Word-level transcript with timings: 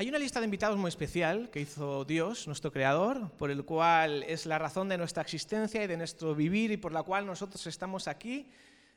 Hay 0.00 0.08
una 0.08 0.20
lista 0.20 0.38
de 0.38 0.44
invitados 0.44 0.78
muy 0.78 0.90
especial 0.90 1.50
que 1.50 1.58
hizo 1.58 2.04
Dios, 2.04 2.46
nuestro 2.46 2.70
Creador, 2.70 3.32
por 3.32 3.50
el 3.50 3.64
cual 3.64 4.22
es 4.22 4.46
la 4.46 4.56
razón 4.56 4.88
de 4.88 4.96
nuestra 4.96 5.24
existencia 5.24 5.82
y 5.82 5.88
de 5.88 5.96
nuestro 5.96 6.36
vivir 6.36 6.70
y 6.70 6.76
por 6.76 6.92
la 6.92 7.02
cual 7.02 7.26
nosotros 7.26 7.66
estamos 7.66 8.06
aquí, 8.06 8.48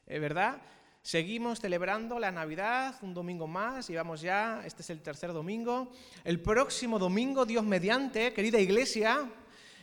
eh, 0.05 0.19
¿verdad? 0.19 0.61
Seguimos 1.01 1.59
celebrando 1.59 2.19
la 2.19 2.29
Navidad, 2.31 2.93
un 3.01 3.15
domingo 3.15 3.47
más, 3.47 3.87
llevamos 3.87 4.21
ya, 4.21 4.61
este 4.63 4.83
es 4.83 4.91
el 4.91 5.01
tercer 5.01 5.33
domingo. 5.33 5.91
El 6.23 6.39
próximo 6.39 6.99
domingo, 6.99 7.47
Dios 7.47 7.65
mediante, 7.65 8.31
querida 8.31 8.59
iglesia, 8.59 9.27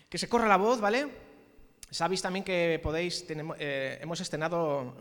que 0.09 0.19
se 0.19 0.29
corra 0.29 0.47
la 0.47 0.57
voz, 0.57 0.81
¿vale? 0.81 1.09
Sabéis 1.91 2.23
también 2.23 2.45
que 2.45 2.79
podéis, 2.81 3.27
tenemos, 3.27 3.57
eh, 3.59 3.99
hemos 4.01 4.21
estrenado 4.21 4.95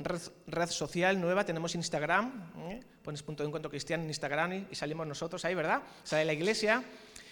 red, 0.48 0.70
social 0.70 1.22
nueva, 1.22 1.46
tenemos 1.46 1.76
Instagram, 1.76 2.54
¿eh? 2.70 2.80
Pones 3.08 3.24
punto 3.24 3.42
de 3.42 3.48
encuentro 3.48 3.72
cristiano 3.72 4.04
en 4.04 4.10
Instagram 4.10 4.68
y, 4.70 4.76
salimos 4.76 5.08
nosotros 5.08 5.46
ahí, 5.46 5.56
¿verdad? 5.56 5.82
Sale 6.04 6.26
la 6.26 6.34
iglesia 6.34 6.84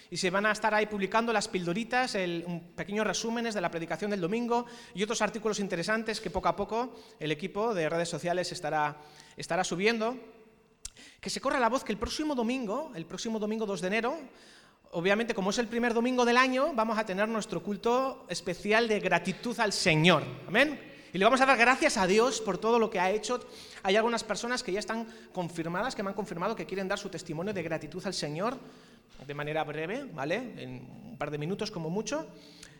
y 0.08 0.16
se 0.16 0.30
van 0.30 0.46
a 0.46 0.52
estar 0.52 0.72
ahí 0.72 0.86
publicando 0.86 1.34
las 1.34 1.48
pildoritas, 1.48 2.14
el, 2.14 2.62
pequeños 2.74 3.06
resúmenes 3.06 3.52
de 3.52 3.60
la 3.60 3.70
predicación 3.70 4.10
del 4.10 4.22
domingo 4.22 4.64
y 4.94 5.02
otros 5.02 5.20
artículos 5.20 5.60
interesantes 5.60 6.22
que 6.22 6.30
poco 6.30 6.48
a 6.48 6.56
poco 6.56 6.94
el 7.20 7.30
equipo 7.30 7.74
de 7.74 7.90
redes 7.90 8.08
sociales 8.08 8.50
estará, 8.52 8.96
estará 9.36 9.64
subiendo. 9.64 10.16
Que 11.20 11.28
se 11.28 11.42
corra 11.42 11.60
la 11.60 11.68
voz 11.68 11.84
que 11.84 11.92
el 11.92 11.98
próximo 11.98 12.34
domingo, 12.34 12.92
el 12.94 13.04
próximo 13.04 13.38
domingo 13.38 13.66
2 13.66 13.82
de 13.82 13.86
enero, 13.86 14.18
obviamente, 14.92 15.34
como 15.34 15.50
es 15.50 15.58
el 15.58 15.68
primer 15.68 15.92
domingo 15.92 16.24
del 16.24 16.38
año, 16.38 16.72
vamos 16.72 16.96
a 16.96 17.04
tener 17.04 17.28
nuestro 17.28 17.62
culto 17.62 18.24
especial 18.30 18.88
de 18.88 18.98
gratitud 18.98 19.60
al 19.60 19.74
Señor. 19.74 20.22
Amén. 20.48 20.95
Y 21.16 21.18
le 21.18 21.24
vamos 21.24 21.40
a 21.40 21.46
dar 21.46 21.56
gracias 21.56 21.96
a 21.96 22.06
Dios 22.06 22.42
por 22.42 22.58
todo 22.58 22.78
lo 22.78 22.90
que 22.90 23.00
ha 23.00 23.10
hecho. 23.10 23.40
Hay 23.82 23.96
algunas 23.96 24.22
personas 24.22 24.62
que 24.62 24.70
ya 24.70 24.80
están 24.80 25.06
confirmadas, 25.32 25.94
que 25.94 26.02
me 26.02 26.10
han 26.10 26.14
confirmado 26.14 26.54
que 26.54 26.66
quieren 26.66 26.88
dar 26.88 26.98
su 26.98 27.08
testimonio 27.08 27.54
de 27.54 27.62
gratitud 27.62 28.06
al 28.06 28.12
Señor 28.12 28.58
de 29.26 29.32
manera 29.32 29.64
breve, 29.64 30.04
¿vale? 30.12 30.52
En 30.58 30.86
un 31.12 31.16
par 31.16 31.30
de 31.30 31.38
minutos 31.38 31.70
como 31.70 31.88
mucho. 31.88 32.26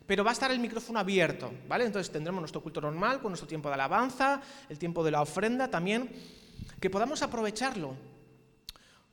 Pero 0.07 0.23
va 0.23 0.33
a 0.33 0.33
estar 0.34 0.51
el 0.51 0.59
micrófono 0.59 0.98
abierto, 0.98 1.51
¿vale? 1.67 1.87
Entonces 1.87 2.12
tendremos 2.12 2.42
nuestro 2.42 2.62
culto 2.62 2.83
normal, 2.83 3.23
con 3.23 3.31
nuestro 3.31 3.48
tiempo 3.48 3.70
de 3.70 3.75
alabanza, 3.77 4.42
el 4.69 4.79
tiempo 4.79 5.03
de 5.03 5.12
la 5.12 5.23
ofrenda 5.23 5.70
también, 5.70 6.11
que 6.79 6.91
podamos 6.91 7.23
aprovecharlo 7.23 7.95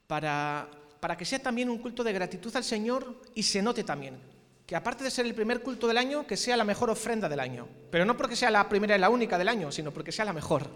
para 0.06 0.68
para 1.00 1.16
que 1.16 1.24
sea 1.24 1.40
también 1.40 1.70
un 1.70 1.78
culto 1.78 2.04
de 2.04 2.12
gratitud 2.12 2.54
al 2.58 2.64
Señor 2.66 3.22
y 3.36 3.44
se 3.44 3.62
note 3.62 3.86
también 3.86 4.33
que 4.74 4.78
aparte 4.78 5.04
de 5.04 5.12
ser 5.12 5.28
el 5.28 5.36
primer 5.36 5.62
culto 5.62 5.88
del 5.88 6.00
año, 6.00 6.26
que 6.26 6.36
sea 6.36 6.58
la 6.58 6.64
mejor 6.64 6.90
ofrenda 6.90 7.30
del 7.30 7.40
año. 7.40 7.68
Pero 7.92 8.06
no 8.06 8.18
porque 8.18 8.36
sea 8.36 8.50
la 8.50 8.68
primera 8.68 8.96
y 8.96 9.00
la 9.00 9.12
única 9.12 9.38
del 9.38 9.48
año, 9.48 9.72
sino 9.72 9.94
porque 9.94 10.12
sea 10.12 10.26
la 10.26 10.34
mejor. 10.34 10.68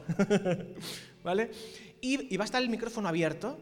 ¿Vale? 1.24 1.50
Y, 2.00 2.38
va 2.38 2.44
a 2.44 2.46
estar 2.46 2.62
el 2.62 2.70
micrófono 2.70 3.10
abierto 3.10 3.58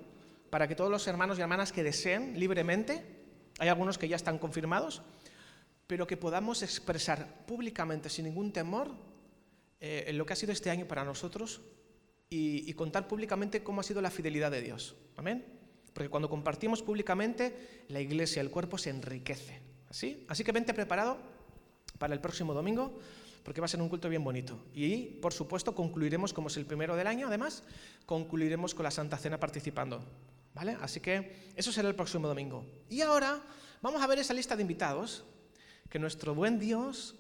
para 0.50 0.68
que 0.68 0.76
todos 0.76 0.92
los 0.92 1.08
hermanos 1.08 1.40
y 1.40 1.42
hermanas 1.42 1.72
que 1.72 1.84
deseen 1.84 2.38
libremente, 2.38 3.02
hay 3.60 3.70
algunos 3.70 3.98
que 3.98 4.10
ya 4.10 4.18
están 4.18 4.38
confirmados, 4.38 5.04
pero 5.88 6.06
que 6.06 6.18
podamos 6.18 6.64
expresar 6.64 7.46
públicamente, 7.46 8.10
sin 8.10 8.26
ningún 8.26 8.52
temor, 8.52 8.92
eh, 9.80 10.12
lo 10.14 10.26
que 10.26 10.34
ha 10.34 10.36
sido 10.36 10.52
este 10.52 10.70
año 10.70 10.86
para 10.86 11.06
nosotros 11.06 11.62
y, 12.30 12.70
y 12.70 12.74
contar 12.74 13.08
públicamente 13.08 13.64
cómo 13.64 13.80
ha 13.80 13.84
sido 13.86 14.02
la 14.02 14.12
fidelidad 14.12 14.52
de 14.52 14.62
Dios. 14.62 14.98
Amén. 15.16 15.46
Porque 15.94 16.10
cuando 16.10 16.30
compartimos 16.30 16.84
públicamente, 16.84 17.86
la 17.88 18.02
iglesia, 18.02 18.42
el 18.42 18.52
cuerpo 18.52 18.78
se 18.78 18.90
enriquece. 18.90 19.75
¿Así? 19.96 20.26
Así 20.28 20.44
que 20.44 20.52
vente 20.52 20.74
preparado 20.74 21.18
para 21.98 22.14
el 22.14 22.20
próximo 22.20 22.54
domingo, 22.54 23.00
porque 23.44 23.62
va 23.62 23.66
a 23.66 23.70
ser 23.70 23.82
un 23.82 23.88
culto 23.88 24.10
bien 24.10 24.26
bonito. 24.26 24.60
Y, 24.74 25.22
por 25.22 25.32
supuesto, 25.32 25.74
concluiremos, 25.74 26.34
como 26.34 26.50
es 26.50 26.58
el 26.58 26.66
primero 26.66 26.98
del 26.98 27.08
año, 27.08 27.28
además, 27.28 27.64
concluiremos 28.06 28.76
con 28.76 28.84
la 28.84 28.92
Santa 28.92 29.16
Cena 29.18 29.40
participando. 29.40 30.04
¿Vale? 30.54 30.76
Así 30.82 31.00
que 31.00 31.50
eso 31.56 31.72
será 31.72 31.88
el 31.88 31.96
próximo 31.96 32.28
domingo. 32.28 32.66
Y 32.90 33.00
ahora 33.00 33.42
vamos 33.82 34.02
a 34.02 34.08
ver 34.08 34.20
esa 34.20 34.34
lista 34.34 34.58
de 34.58 34.64
invitados 34.64 35.24
que 35.90 35.98
nuestro 35.98 36.36
buen 36.36 36.60
Dios 36.60 37.16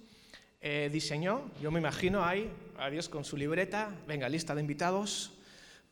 eh, 0.59 0.89
diseñó. 0.91 1.49
Yo 1.61 1.71
me 1.71 1.79
imagino 1.79 2.25
ahí 2.25 2.51
a 2.77 2.89
Dios 2.89 3.07
con 3.07 3.23
su 3.23 3.37
libreta. 3.37 3.95
Venga, 4.05 4.27
lista 4.27 4.53
de 4.53 4.59
invitados 4.59 5.31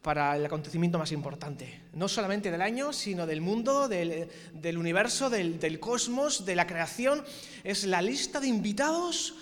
para 0.04 0.36
el 0.36 0.46
acontecimiento 0.46 1.00
más 1.00 1.14
importante, 1.14 1.82
no 1.94 2.10
solamente 2.10 2.52
del 2.52 2.62
año, 2.62 2.92
sino 2.92 3.26
del 3.26 3.40
mundo, 3.40 3.88
del, 3.88 4.78
universo, 4.78 5.30
del, 5.30 5.80
cosmos, 5.80 6.46
de 6.46 6.56
la 6.56 6.68
creación. 6.68 7.24
Es 7.64 7.86
la 7.86 8.02
lista 8.02 8.42
de 8.42 8.48
invitados 8.48 9.34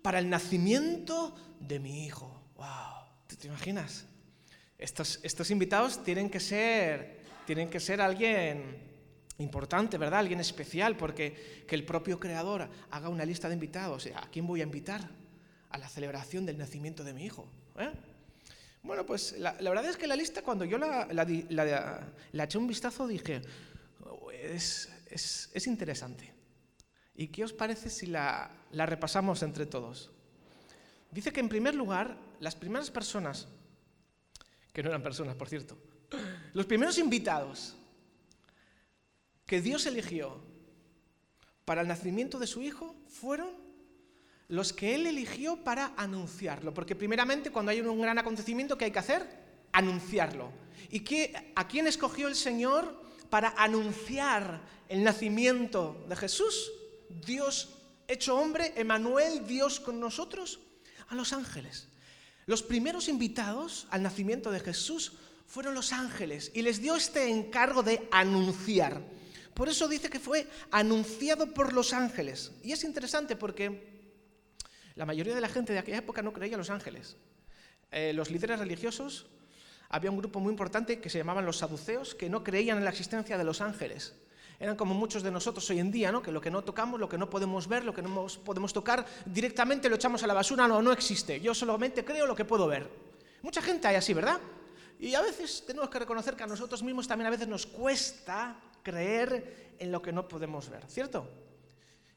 para 0.00 0.18
el 0.18 0.30
nacimiento 0.30 1.36
de 1.60 1.80
mi 1.80 2.06
hijo. 2.06 2.42
¡Wow! 2.56 2.66
¿Te, 3.26 3.46
imaginas? 3.46 4.06
Estos, 4.78 5.50
invitados 5.50 6.02
tienen 6.02 6.30
que, 6.30 6.40
ser, 6.40 7.20
tienen 7.44 7.68
que 7.68 7.78
ser 7.78 8.00
alguien 8.00 8.78
importante, 9.36 9.98
¿verdad? 9.98 10.20
Alguien 10.20 10.40
especial, 10.40 10.96
porque 10.96 11.64
que 11.68 11.74
el 11.74 11.84
propio 11.84 12.18
creador 12.18 12.70
haga 12.90 13.10
una 13.10 13.26
lista 13.26 13.48
de 13.48 13.54
invitados. 13.54 14.08
¿A 14.16 14.30
quién 14.30 14.46
voy 14.46 14.62
a 14.62 14.64
invitar? 14.64 15.10
A 15.68 15.76
la 15.76 15.90
celebración 15.90 16.46
del 16.46 16.56
nacimiento 16.56 17.04
de 17.04 17.12
mi 17.12 17.26
hijo. 17.26 17.46
¿eh? 17.78 17.90
Bueno, 18.86 19.04
pues 19.04 19.36
la, 19.38 19.52
verdad 19.52 19.86
es 19.86 19.96
que 19.96 20.06
la 20.06 20.14
lista, 20.14 20.42
cuando 20.42 20.64
yo 20.64 20.78
la, 20.78 21.08
la, 21.10 22.44
eché 22.44 22.56
un 22.56 22.68
vistazo, 22.68 23.08
dije, 23.08 23.42
es, 24.40 25.66
interesante. 25.66 26.32
¿Y 27.16 27.26
qué 27.28 27.42
os 27.42 27.52
parece 27.52 27.90
si 27.90 28.06
la, 28.06 28.48
repasamos 28.70 29.42
entre 29.42 29.66
todos? 29.66 30.12
Dice 31.10 31.32
que 31.32 31.40
en 31.40 31.48
primer 31.48 31.74
lugar, 31.74 32.16
las 32.38 32.54
primeras 32.54 32.90
personas, 32.92 33.48
que 34.72 34.84
no 34.84 34.90
eran 34.90 35.02
personas, 35.02 35.34
por 35.34 35.48
cierto, 35.48 35.76
los 36.52 36.66
primeros 36.66 36.96
invitados 36.98 37.74
que 39.46 39.60
Dios 39.60 39.84
eligió 39.86 40.40
para 41.64 41.80
el 41.80 41.88
nacimiento 41.88 42.38
de 42.38 42.46
su 42.46 42.62
hijo 42.62 42.94
fueron 43.08 43.65
los 44.48 44.72
que 44.72 44.94
Él 44.94 45.06
eligió 45.06 45.56
para 45.64 45.92
anunciarlo. 45.96 46.72
Porque 46.72 46.94
primeramente 46.94 47.50
cuando 47.50 47.70
hay 47.70 47.80
un 47.80 48.00
gran 48.00 48.18
acontecimiento, 48.18 48.78
¿qué 48.78 48.86
hay 48.86 48.92
que 48.92 48.98
hacer? 48.98 49.28
Anunciarlo. 49.72 50.50
¿Y 50.90 51.00
qué, 51.00 51.52
a 51.54 51.66
quién 51.66 51.86
escogió 51.86 52.28
el 52.28 52.36
Señor 52.36 53.02
para 53.30 53.54
anunciar 53.56 54.62
el 54.88 55.02
nacimiento 55.02 56.04
de 56.08 56.16
Jesús? 56.16 56.70
Dios 57.26 57.70
hecho 58.08 58.36
hombre, 58.36 58.72
Emanuel, 58.76 59.46
Dios 59.46 59.80
con 59.80 59.98
nosotros, 59.98 60.60
a 61.08 61.14
los 61.14 61.32
ángeles. 61.32 61.88
Los 62.46 62.62
primeros 62.62 63.08
invitados 63.08 63.86
al 63.90 64.02
nacimiento 64.02 64.50
de 64.50 64.60
Jesús 64.60 65.14
fueron 65.46 65.74
los 65.74 65.92
ángeles 65.92 66.52
y 66.54 66.62
les 66.62 66.80
dio 66.80 66.94
este 66.94 67.28
encargo 67.28 67.82
de 67.82 68.06
anunciar. 68.10 69.02
Por 69.54 69.68
eso 69.68 69.88
dice 69.88 70.10
que 70.10 70.20
fue 70.20 70.46
anunciado 70.70 71.52
por 71.52 71.72
los 71.72 71.92
ángeles. 71.92 72.52
Y 72.62 72.72
es 72.72 72.84
interesante 72.84 73.36
porque 73.36 73.95
la 74.96 75.06
mayoría 75.06 75.34
de 75.34 75.40
la 75.40 75.48
gente 75.48 75.72
de 75.72 75.78
aquella 75.78 75.98
época 75.98 76.22
no 76.22 76.32
creía 76.32 76.54
en 76.54 76.58
los 76.58 76.70
ángeles. 76.70 77.16
Eh, 77.92 78.12
los 78.14 78.30
líderes 78.30 78.58
religiosos, 78.58 79.26
había 79.88 80.10
un 80.10 80.16
grupo 80.16 80.40
muy 80.40 80.50
importante 80.50 81.00
que 81.00 81.10
se 81.10 81.18
llamaban 81.18 81.46
los 81.46 81.58
saduceos, 81.58 82.14
que 82.14 82.28
no 82.28 82.42
creían 82.42 82.78
en 82.78 82.84
la 82.84 82.90
existencia 82.90 83.38
de 83.38 83.44
los 83.44 83.60
ángeles. 83.60 84.14
Eran 84.58 84.74
como 84.74 84.94
muchos 84.94 85.22
de 85.22 85.30
nosotros 85.30 85.68
hoy 85.68 85.80
en 85.80 85.92
día, 85.92 86.10
¿no? 86.10 86.22
que 86.22 86.32
lo 86.32 86.40
que 86.40 86.50
no 86.50 86.64
tocamos, 86.64 86.98
lo 86.98 87.10
que 87.10 87.18
no 87.18 87.28
podemos 87.28 87.68
ver, 87.68 87.84
lo 87.84 87.94
que 87.94 88.00
no 88.00 88.26
podemos 88.42 88.72
tocar, 88.72 89.04
directamente 89.26 89.90
lo 89.90 89.96
echamos 89.96 90.22
a 90.22 90.26
la 90.26 90.34
basura, 90.34 90.66
no, 90.66 90.80
no 90.80 90.92
existe. 90.92 91.40
Yo 91.40 91.54
solamente 91.54 92.04
creo 92.04 92.26
lo 92.26 92.34
que 92.34 92.46
puedo 92.46 92.66
ver. 92.66 92.90
Mucha 93.42 93.60
gente 93.60 93.86
hay 93.86 93.96
así, 93.96 94.14
¿verdad? 94.14 94.40
Y 94.98 95.14
a 95.14 95.20
veces 95.20 95.64
tenemos 95.66 95.90
que 95.90 95.98
reconocer 95.98 96.34
que 96.34 96.42
a 96.42 96.46
nosotros 96.46 96.82
mismos 96.82 97.06
también 97.06 97.26
a 97.26 97.30
veces 97.30 97.48
nos 97.48 97.66
cuesta 97.66 98.58
creer 98.82 99.74
en 99.78 99.92
lo 99.92 100.00
que 100.00 100.10
no 100.10 100.26
podemos 100.26 100.70
ver, 100.70 100.86
¿cierto? 100.86 101.28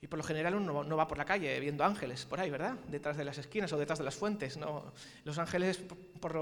Y 0.01 0.07
por 0.07 0.17
lo 0.17 0.23
general 0.23 0.55
uno 0.55 0.83
no 0.83 0.97
va 0.97 1.07
por 1.07 1.17
la 1.17 1.25
calle 1.25 1.59
viendo 1.59 1.83
ángeles 1.83 2.25
por 2.25 2.39
ahí, 2.39 2.49
¿verdad? 2.49 2.75
Detrás 2.87 3.17
de 3.17 3.25
las 3.25 3.37
esquinas 3.37 3.71
o 3.73 3.77
detrás 3.77 3.99
de 3.99 4.05
las 4.05 4.15
fuentes. 4.15 4.55
No, 4.55 4.93
los 5.25 5.37
ángeles 5.37 5.81
por 6.21 6.33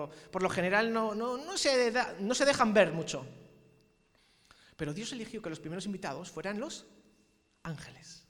lo, 0.41 0.49
general 0.49 0.93
no, 0.93 1.15
no, 1.15 1.57
se 1.57 1.91
no 2.19 2.35
se 2.35 2.45
dejan 2.45 2.73
ver 2.73 2.91
mucho. 2.91 3.25
Pero 4.75 4.93
Dios 4.93 5.11
eligió 5.11 5.41
que 5.41 5.49
los 5.49 5.59
primeros 5.59 5.87
invitados 5.87 6.29
fueran 6.29 6.59
los 6.59 6.85
ángeles. 7.63 8.27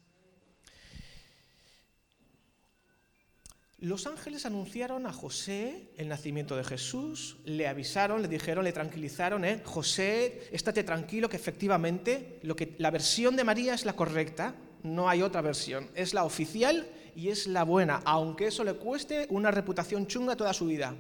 Los 3.79 4.07
ángeles 4.07 4.45
anunciaron 4.45 5.05
a 5.05 5.13
José 5.13 5.91
el 5.97 6.07
nacimiento 6.07 6.55
de 6.55 6.63
Jesús, 6.63 7.37
le 7.43 7.67
avisaron, 7.67 8.23
le 8.23 8.27
dijeron, 8.27 8.63
le 8.63 8.71
tranquilizaron, 8.71 9.45
¿eh? 9.45 9.61
José, 9.63 10.49
estate 10.51 10.83
tranquilo 10.83 11.29
que 11.29 11.35
efectivamente 11.35 12.39
lo 12.41 12.55
que, 12.55 12.75
la 12.79 12.89
versión 12.89 13.35
de 13.35 13.43
María 13.43 13.75
es 13.75 13.85
la 13.85 13.95
correcta, 13.95 14.55
no 14.87 15.09
hay 15.09 15.21
otra 15.21 15.41
versión. 15.41 15.89
Es 15.93 16.13
la 16.13 16.23
oficial 16.23 16.87
y 17.15 17.29
es 17.29 17.47
la 17.47 17.63
buena, 17.63 18.01
aunque 18.05 18.47
eso 18.47 18.63
le 18.63 18.73
cueste 18.73 19.27
una 19.29 19.51
reputación 19.51 20.07
chunga 20.07 20.35
toda 20.35 20.53
su 20.53 20.65
vida. 20.65 20.95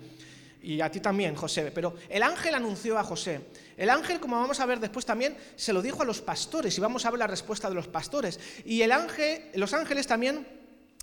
Y 0.61 0.81
a 0.81 0.91
ti 0.91 0.99
también, 0.99 1.35
José. 1.35 1.71
Pero 1.73 1.95
el 2.09 2.23
ángel 2.23 2.55
anunció 2.55 2.97
a 2.97 3.03
José. 3.03 3.41
El 3.77 3.89
ángel, 3.89 4.19
como 4.19 4.39
vamos 4.39 4.59
a 4.59 4.65
ver 4.65 4.79
después 4.79 5.05
también, 5.05 5.37
se 5.55 5.71
lo 5.71 5.81
dijo 5.81 6.01
a 6.01 6.05
los 6.05 6.21
pastores 6.21 6.77
y 6.77 6.81
vamos 6.81 7.05
a 7.05 7.11
ver 7.11 7.19
la 7.19 7.27
respuesta 7.27 7.69
de 7.69 7.75
los 7.75 7.87
pastores. 7.87 8.39
Y 8.65 8.81
el 8.81 8.91
ángel, 8.91 9.43
los 9.55 9.73
ángeles 9.73 10.07
también 10.07 10.47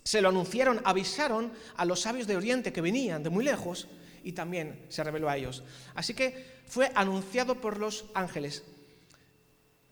se 0.02 0.20
lo 0.20 0.28
anunciaron, 0.28 0.81
avisaron 0.84 1.52
a 1.76 1.84
los 1.84 2.00
sabios 2.00 2.26
de 2.26 2.36
Oriente 2.36 2.72
que 2.72 2.81
venían 2.81 3.22
de 3.22 3.31
muy 3.31 3.44
lejos 3.44 3.88
y 4.22 4.32
también 4.32 4.84
se 4.88 5.04
reveló 5.04 5.28
a 5.28 5.36
ellos. 5.36 5.62
Así 5.94 6.14
que 6.14 6.62
fue 6.66 6.90
anunciado 6.94 7.60
por 7.60 7.78
los 7.78 8.06
ángeles. 8.14 8.64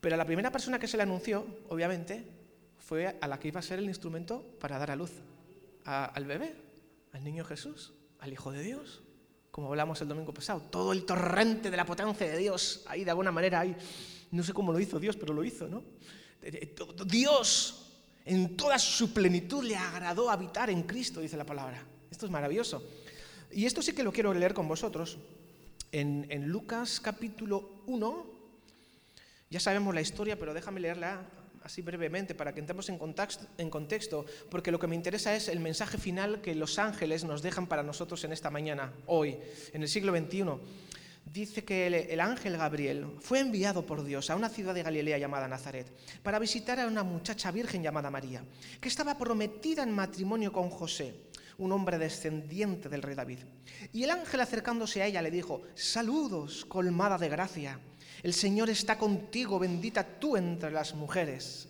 Pero 0.00 0.16
la 0.16 0.26
primera 0.26 0.50
persona 0.50 0.78
que 0.78 0.88
se 0.88 0.96
le 0.96 1.04
anunció, 1.04 1.46
obviamente, 1.68 2.26
fue 2.92 3.16
a 3.22 3.26
la 3.26 3.40
que 3.40 3.48
iba 3.48 3.58
a 3.58 3.62
ser 3.62 3.78
el 3.78 3.86
instrumento 3.86 4.44
para 4.60 4.78
dar 4.78 4.90
a 4.90 4.96
luz 4.96 5.12
al 5.86 6.26
bebé, 6.26 6.54
al 7.14 7.24
niño 7.24 7.42
Jesús, 7.42 7.94
al 8.18 8.30
Hijo 8.30 8.52
de 8.52 8.62
Dios, 8.62 9.00
como 9.50 9.68
hablamos 9.68 10.02
el 10.02 10.08
domingo 10.08 10.34
pasado. 10.34 10.60
Todo 10.60 10.92
el 10.92 11.06
torrente 11.06 11.70
de 11.70 11.76
la 11.78 11.86
potencia 11.86 12.26
de 12.26 12.36
Dios, 12.36 12.84
ahí 12.86 13.02
de 13.02 13.10
alguna 13.10 13.32
manera, 13.32 13.60
ahí, 13.60 13.74
no 14.32 14.42
sé 14.42 14.52
cómo 14.52 14.74
lo 14.74 14.78
hizo 14.78 15.00
Dios, 15.00 15.16
pero 15.16 15.32
lo 15.32 15.42
hizo, 15.42 15.68
¿no? 15.68 15.82
Dios 17.06 17.86
en 18.26 18.58
toda 18.58 18.78
su 18.78 19.14
plenitud 19.14 19.64
le 19.64 19.74
agradó 19.74 20.28
habitar 20.28 20.68
en 20.68 20.82
Cristo, 20.82 21.22
dice 21.22 21.38
la 21.38 21.46
palabra. 21.46 21.82
Esto 22.10 22.26
es 22.26 22.30
maravilloso. 22.30 22.86
Y 23.52 23.64
esto 23.64 23.80
sí 23.80 23.94
que 23.94 24.02
lo 24.02 24.12
quiero 24.12 24.34
leer 24.34 24.52
con 24.52 24.68
vosotros. 24.68 25.16
En, 25.92 26.26
en 26.28 26.46
Lucas 26.46 27.00
capítulo 27.00 27.70
1, 27.86 28.26
ya 29.48 29.60
sabemos 29.60 29.94
la 29.94 30.02
historia, 30.02 30.38
pero 30.38 30.52
déjame 30.52 30.78
leerla 30.78 31.26
así 31.64 31.82
brevemente 31.82 32.34
para 32.34 32.52
que 32.52 32.60
entremos 32.60 32.88
en 32.88 33.70
contexto, 33.70 34.26
porque 34.50 34.70
lo 34.70 34.78
que 34.78 34.86
me 34.86 34.96
interesa 34.96 35.34
es 35.34 35.48
el 35.48 35.60
mensaje 35.60 35.98
final 35.98 36.40
que 36.40 36.54
los 36.54 36.78
ángeles 36.78 37.24
nos 37.24 37.42
dejan 37.42 37.66
para 37.66 37.82
nosotros 37.82 38.22
en 38.24 38.32
esta 38.32 38.50
mañana, 38.50 38.92
hoy, 39.06 39.38
en 39.72 39.82
el 39.82 39.88
siglo 39.88 40.16
XXI. 40.16 40.44
Dice 41.24 41.64
que 41.64 41.86
el, 41.86 42.20
ángel 42.20 42.56
Gabriel 42.56 43.06
fue 43.20 43.38
enviado 43.38 43.86
por 43.86 44.04
Dios 44.04 44.28
a 44.28 44.36
una 44.36 44.48
ciudad 44.48 44.74
de 44.74 44.82
Galilea 44.82 45.18
llamada 45.18 45.48
Nazaret 45.48 45.86
para 46.22 46.38
visitar 46.38 46.80
a 46.80 46.86
una 46.86 47.04
muchacha 47.04 47.50
virgen 47.52 47.82
llamada 47.82 48.10
María, 48.10 48.44
que 48.80 48.88
estaba 48.88 49.16
prometida 49.16 49.82
en 49.84 49.92
matrimonio 49.92 50.52
con 50.52 50.68
José, 50.68 51.14
un 51.58 51.72
hombre 51.72 51.96
descendiente 51.98 52.88
del 52.88 53.02
rey 53.02 53.14
David. 53.14 53.38
Y 53.92 54.02
el 54.02 54.10
ángel 54.10 54.40
acercándose 54.40 55.00
a 55.00 55.06
ella 55.06 55.22
le 55.22 55.30
dijo, 55.30 55.62
saludos, 55.74 56.64
colmada 56.64 57.16
de 57.18 57.28
gracia 57.28 57.78
el 58.22 58.34
Señor 58.34 58.70
está 58.70 58.96
contigo, 58.98 59.58
bendita 59.58 60.04
tú 60.04 60.36
entre 60.36 60.70
las 60.70 60.94
mujeres. 60.94 61.68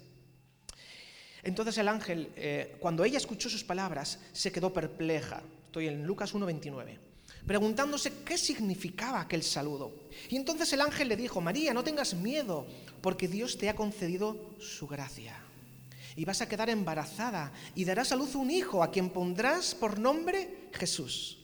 Entonces 1.43 1.79
el 1.79 1.89
ángel, 1.89 2.31
eh, 2.37 2.77
cuando 2.79 3.05
ella 3.05 3.19
escuchó 3.19 3.49
sus 3.49 3.65
palabras, 3.65 4.19
se 4.33 4.53
quedó 4.53 4.73
perpleja. 4.73 5.43
Estoy 5.67 5.89
en 5.89 6.07
Lucas 6.07 6.35
1.29 6.35 6.99
preguntándose 7.47 8.13
qué 8.25 8.39
significaba 8.39 9.21
aquel 9.21 9.43
saludo. 9.43 9.93
Y 10.29 10.37
entonces 10.37 10.73
el 10.73 10.81
ángel 10.81 11.09
le 11.09 11.17
dijo, 11.17 11.41
María, 11.41 11.75
no 11.75 11.83
tengas 11.83 12.15
miedo, 12.15 12.67
porque 13.01 13.29
Dios 13.29 13.59
te 13.59 13.69
ha 13.69 13.75
concedido 13.75 14.55
su 14.61 14.87
gracia. 14.87 15.37
Y 16.15 16.25
vas 16.25 16.41
a 16.41 16.49
quedar 16.49 16.71
embarazada 16.71 17.53
y 17.75 17.85
darás 17.85 18.13
a 18.13 18.17
luz 18.17 18.35
un 18.35 18.51
hijo 18.51 18.83
a 18.83 18.91
quien 18.91 19.11
pondrás 19.11 19.75
por 19.75 19.99
nombre 19.99 20.69
Jesús. 20.73 21.39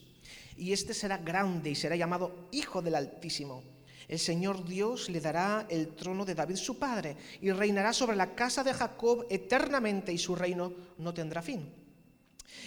Y 0.56 0.72
este 0.72 0.93
será 0.94 1.16
grande 1.16 1.70
y 1.70 1.75
será 1.75 1.96
llamado 1.96 2.49
Hijo 2.52 2.82
del 2.82 2.94
Altísimo 2.94 3.62
el 4.08 4.19
Señor 4.19 4.64
Dios 4.64 5.10
le 5.10 5.20
dará 5.20 5.66
el 5.69 5.94
trono 5.94 6.25
de 6.25 6.34
David 6.34 6.56
su 6.56 6.78
padre 6.78 7.16
y 7.43 7.50
reinará 7.52 7.93
sobre 7.93 8.16
la 8.16 8.34
casa 8.34 8.64
de 8.64 8.72
Jacob 8.72 9.26
eternamente 9.28 10.12
y 10.12 10.19
su 10.19 10.34
reino 10.34 10.72
no 10.96 11.12
tendrá 11.12 11.43
fin. 11.43 11.70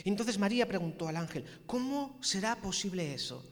Entonces 0.05 0.37
María 0.37 0.67
preguntó 0.67 1.07
al 1.07 1.17
ángel, 1.17 1.43
¿cómo 1.65 2.19
será 2.21 2.55
posible 2.55 3.13
eso? 3.13 3.43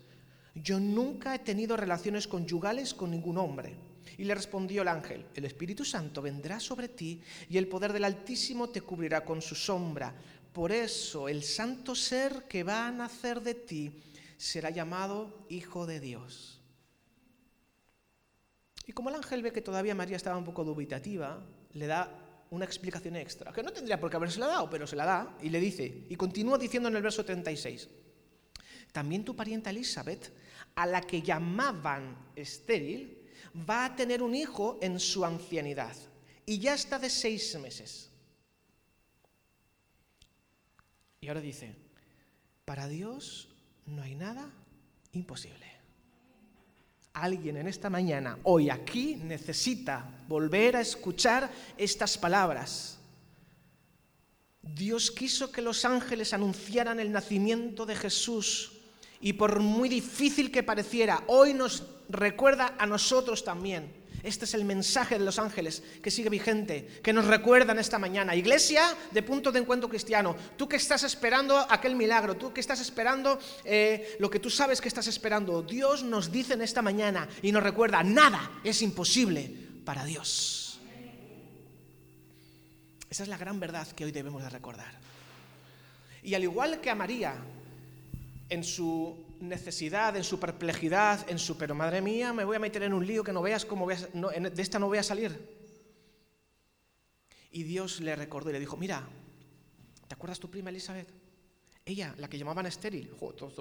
Yo 0.54 0.80
nunca 0.80 1.34
he 1.34 1.40
tenido 1.40 1.76
relaciones 1.76 2.28
conyugales 2.28 2.94
con 2.94 3.12
ningún 3.12 3.38
hombre. 3.38 3.76
Y 4.18 4.26
le 4.26 4.36
respondió 4.36 4.82
el 4.82 4.90
ángel, 4.90 5.26
el 5.34 5.46
Espíritu 5.46 5.86
Santo 5.86 6.22
vendrá 6.22 6.60
sobre 6.60 6.90
ti 6.90 7.22
y 7.50 7.58
el 7.58 7.68
poder 7.68 7.94
del 7.94 8.04
Altísimo 8.04 8.70
te 8.70 8.82
cubrirá 8.82 9.24
con 9.24 9.42
su 9.42 9.56
sombra. 9.56 10.14
Por 10.52 10.72
eso 10.72 11.30
el 11.30 11.44
santo 11.44 11.96
ser 11.96 12.44
que 12.50 12.64
va 12.64 12.88
a 12.88 12.92
nacer 12.92 13.42
de 13.42 13.54
ti 13.56 13.92
será 14.36 14.72
llamado 14.72 15.46
Hijo 15.48 15.86
de 15.86 16.00
Dios. 16.00 16.59
Y 18.90 18.92
como 18.92 19.10
el 19.10 19.16
ángel 19.18 19.44
ve 19.44 19.52
que 19.52 19.62
todavía 19.62 19.94
María 19.94 20.18
estaba 20.18 20.36
un 20.36 20.44
poco 20.44 20.64
dubitativa, 20.64 21.46
le 21.74 21.86
da 21.86 22.10
una 22.50 22.66
explicación 22.66 23.18
extra, 23.18 23.54
que 23.54 23.62
no 23.62 23.72
tendría 23.72 24.00
por 24.00 24.10
qué 24.10 24.16
haberse 24.16 24.40
la 24.40 24.48
dado, 24.48 24.68
pero 24.68 24.88
se 24.88 24.96
la 24.96 25.06
da 25.06 25.38
y 25.44 25.50
le 25.50 25.60
dice, 25.60 26.08
y 26.10 26.16
continúa 26.16 26.58
diciendo 26.58 26.90
en 26.90 26.96
el 26.96 27.04
verso 27.04 27.24
36, 27.24 27.88
también 28.92 29.24
tu 29.24 29.36
parienta 29.36 29.70
Elizabeth, 29.70 30.34
a 30.74 30.88
la 30.88 31.02
que 31.02 31.22
llamaban 31.22 32.32
estéril, 32.36 33.30
va 33.70 33.86
a 33.86 33.96
tener 33.96 34.24
un 34.24 34.34
hijo 34.34 34.80
en 34.82 35.00
su 35.00 35.24
ancianidad 35.24 35.96
y 36.48 36.58
ya 36.58 36.74
está 36.74 36.98
de 36.98 37.12
seis 37.12 37.56
meses. 37.60 38.10
Y 41.22 41.28
ahora 41.28 41.42
dice, 41.42 41.76
para 42.66 42.88
Dios 42.88 43.50
no 43.86 44.02
hay 44.02 44.16
nada 44.16 44.52
imposible 45.12 45.79
alguien 47.22 47.58
en 47.58 47.68
esta 47.68 47.90
mañana, 47.90 48.38
hoy 48.44 48.70
aquí, 48.70 49.16
necesita 49.16 50.24
volver 50.28 50.76
a 50.76 50.82
escuchar 50.82 51.50
estas 51.78 52.18
palabras. 52.18 53.00
Dios 54.62 55.12
quiso 55.12 55.52
que 55.52 55.62
los 55.62 55.86
ángeles 55.86 56.34
anunciaran 56.34 57.00
el 57.00 57.12
nacimiento 57.12 57.86
de 57.86 57.96
Jesús 57.96 58.74
y 59.22 59.34
por 59.34 59.60
muy 59.60 59.90
difícil 59.90 60.52
que 60.52 60.64
pareciera, 60.64 61.24
hoy 61.28 61.54
nos 61.54 61.84
recuerda 62.10 62.76
a 62.78 62.86
nosotros 62.86 63.44
también 63.44 63.99
este 64.24 64.46
es 64.46 64.54
el 64.54 64.66
mensaje 64.66 65.18
de 65.18 65.26
los 65.26 65.40
ángeles 65.40 65.84
que 66.02 66.12
sigue 66.12 66.30
vigente, 66.30 67.00
que 67.04 67.14
nos 67.14 67.26
recuerdan 67.26 67.80
esta 67.80 68.00
mañana. 68.00 68.36
Iglesia 68.36 68.84
de 69.12 69.24
punto 69.24 69.52
de 69.52 69.60
encuentro 69.60 69.90
cristiano, 69.90 70.36
tú 70.58 70.68
que 70.68 70.78
estás 70.78 71.04
esperando 71.04 71.58
aquel 71.70 71.96
milagro, 71.96 72.36
tú 72.36 72.54
que 72.54 72.62
estás 72.62 72.82
esperando 72.82 73.40
eh, 73.64 74.16
lo 74.20 74.30
que 74.30 74.40
tú 74.40 74.50
sabes 74.50 74.82
que 74.82 74.88
estás 74.88 75.08
esperando, 75.08 75.62
Dios 75.62 76.04
nos 76.04 76.32
dice 76.32 76.54
en 76.54 76.62
esta 76.62 76.82
mañana 76.82 77.28
y 77.42 77.52
nos 77.52 77.64
recuerda, 77.64 78.04
nada 78.04 78.52
es 78.64 78.82
imposible 78.82 79.52
para 79.86 80.06
Dios. 80.06 80.80
Esa 83.10 83.24
es 83.24 83.30
la 83.30 83.38
gran 83.38 83.60
verdad 83.60 83.88
que 83.88 84.06
hoy 84.06 84.12
debemos 84.12 84.44
de 84.44 84.50
recordar. 84.50 84.94
Y 86.22 86.36
al 86.36 86.44
igual 86.44 86.80
que 86.80 86.90
a 86.90 86.96
María, 86.96 87.36
en 88.50 88.64
su 88.64 89.29
necesidad, 89.40 90.16
en 90.16 90.24
su 90.24 90.40
perplejidad, 90.40 91.30
en 91.30 91.40
su, 91.40 91.58
pero 91.58 91.76
madre 91.76 92.02
mía, 92.02 92.34
me 92.34 92.44
voy 92.44 92.56
a 92.56 92.60
meter 92.60 92.84
en 92.84 92.94
un 92.94 93.06
lío 93.06 93.24
que 93.24 93.34
no 93.34 93.42
veas 93.42 93.66
cómo 93.66 93.86
veas, 93.86 94.10
de 94.14 94.62
esta 94.62 94.80
no 94.80 94.88
voy 94.88 94.98
a 94.98 95.04
salir. 95.04 95.60
Y 97.52 97.64
Dios 97.64 98.00
le 98.02 98.16
recordó 98.16 98.50
y 98.50 98.54
le 98.54 98.60
dijo, 98.60 98.78
mira, 98.78 99.08
¿te 100.08 100.14
acuerdas 100.14 100.40
tu 100.40 100.50
prima 100.50 100.70
Elizabeth? 100.70 101.10
Ella, 101.86 102.14
la 102.18 102.30
que 102.30 102.38
llamaban 102.38 102.66
estéril, 102.68 103.12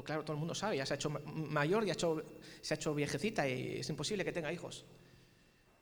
claro, 0.04 0.22
todo 0.22 0.34
el 0.34 0.38
mundo 0.38 0.54
sabe, 0.54 0.76
ya 0.76 0.84
se 0.84 0.94
ha 0.94 0.96
hecho 0.96 1.08
mayor, 1.08 1.86
ya 1.86 1.94
se 1.94 2.74
ha 2.74 2.76
hecho 2.76 2.94
viejecita 2.94 3.48
y 3.48 3.78
es 3.78 3.88
imposible 3.88 4.24
que 4.24 4.32
tenga 4.32 4.52
hijos. 4.52 4.84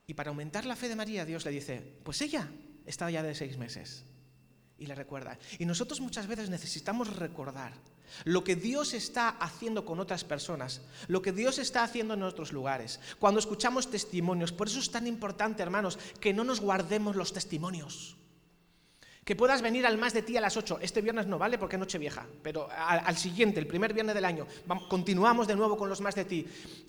Y 0.06 0.14
para 0.14 0.30
aumentar 0.30 0.64
la 0.64 0.76
fe 0.76 0.88
de 0.88 0.94
María, 0.94 1.24
Dios 1.24 1.44
le 1.44 1.50
dice, 1.50 1.82
pues 2.04 2.20
ella 2.22 2.48
está 2.84 3.10
ya 3.10 3.22
de 3.22 3.34
seis 3.34 3.58
meses. 3.58 4.04
Y 4.78 4.86
le 4.86 4.94
recuerda. 4.94 5.38
Y 5.58 5.64
nosotros 5.64 6.00
muchas 6.00 6.26
veces 6.26 6.50
necesitamos 6.50 7.16
recordar 7.16 7.72
lo 8.24 8.44
que 8.44 8.56
Dios 8.56 8.94
está 8.94 9.30
haciendo 9.30 9.84
con 9.84 10.00
otras 10.00 10.24
personas, 10.24 10.82
lo 11.08 11.22
que 11.22 11.32
Dios 11.32 11.58
está 11.58 11.82
haciendo 11.82 12.14
en 12.14 12.22
otros 12.22 12.52
lugares. 12.52 13.00
Cuando 13.18 13.40
escuchamos 13.40 13.90
testimonios, 13.90 14.52
por 14.52 14.68
eso 14.68 14.78
es 14.78 14.90
tan 14.90 15.06
importante, 15.06 15.62
hermanos, 15.62 15.98
que 16.20 16.34
no 16.34 16.44
nos 16.44 16.60
guardemos 16.60 17.16
los 17.16 17.32
testimonios. 17.32 18.16
Que 19.24 19.34
puedas 19.34 19.60
venir 19.60 19.86
al 19.86 19.98
más 19.98 20.12
de 20.12 20.22
ti 20.22 20.36
a 20.36 20.40
las 20.40 20.56
8. 20.56 20.78
Este 20.80 21.02
viernes 21.02 21.26
no 21.26 21.36
vale 21.36 21.58
porque 21.58 21.74
es 21.74 21.80
noche 21.80 21.98
vieja, 21.98 22.24
pero 22.44 22.68
al, 22.70 23.16
siguiente, 23.16 23.58
el 23.58 23.66
primer 23.66 23.92
viernes 23.92 24.14
del 24.14 24.24
año, 24.24 24.46
continuamos 24.88 25.48
de 25.48 25.56
nuevo 25.56 25.76
con 25.76 25.88
los 25.88 26.00
más 26.00 26.14
de 26.14 26.26
ti. 26.26 26.46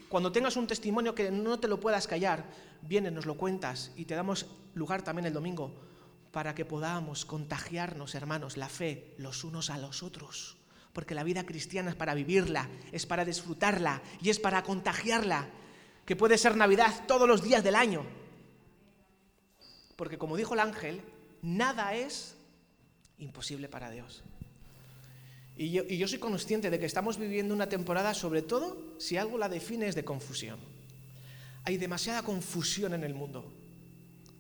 Cuando 0.08 0.32
tengas 0.32 0.56
un 0.56 0.67
testimonio 0.67 1.15
que 1.15 1.32
no 1.32 1.60
te 1.60 1.67
lo 1.67 1.79
puedas 1.79 2.06
callar, 2.06 2.46
vienes, 2.84 3.12
nos 3.12 3.25
lo 3.25 3.38
cuentas 3.38 3.91
y 3.96 4.06
te 4.06 4.13
damos 4.13 4.46
lugar 4.75 5.01
también 5.01 5.25
el 5.25 5.34
domingo 5.34 5.88
para 6.31 6.55
que 6.55 6.65
podamos 6.65 7.25
contagiarnos, 7.25 8.15
hermanos, 8.15 8.57
la 8.57 8.69
fe 8.69 9.15
los 9.17 9.43
unos 9.43 9.69
a 9.69 9.77
los 9.77 10.03
otros 10.03 10.57
porque 10.98 11.13
la 11.13 11.24
vida 11.24 11.46
cristiana 11.46 11.91
es 11.91 11.96
para 11.96 12.15
vivirla, 12.15 12.67
es 12.91 13.05
para 13.05 13.24
disfrutarla 13.24 14.01
y 14.19 14.31
es 14.31 14.39
para 14.39 14.63
contagiarla, 14.63 15.48
que 16.07 16.15
puede 16.15 16.39
ser 16.39 16.57
Navidad 16.57 17.05
todos 17.07 17.27
los 17.27 17.43
días 17.43 17.63
del 17.63 17.75
año. 17.75 18.03
Porque 19.96 20.17
como 20.17 20.36
dijo 20.36 20.55
el 20.55 20.60
ángel, 20.60 21.03
nada 21.43 21.93
es 21.93 22.36
imposible 23.19 23.69
para 23.69 23.91
Dios. 23.91 24.24
Y 25.55 25.69
yo, 25.69 26.07
soy 26.07 26.17
consciente 26.17 26.72
de 26.72 26.79
que 26.79 26.88
estamos 26.88 27.19
viviendo 27.19 27.53
una 27.53 27.69
temporada, 27.69 28.15
sobre 28.15 28.41
todo 28.41 28.96
si 28.98 29.17
algo 29.17 29.38
la 29.38 29.50
define, 29.50 29.88
es 29.88 29.93
de 29.93 30.03
confusión. 30.03 30.60
Hay 31.63 31.77
demasiada 31.77 32.24
confusión 32.24 32.96
en 32.96 33.03
el 33.03 33.13
mundo, 33.13 33.53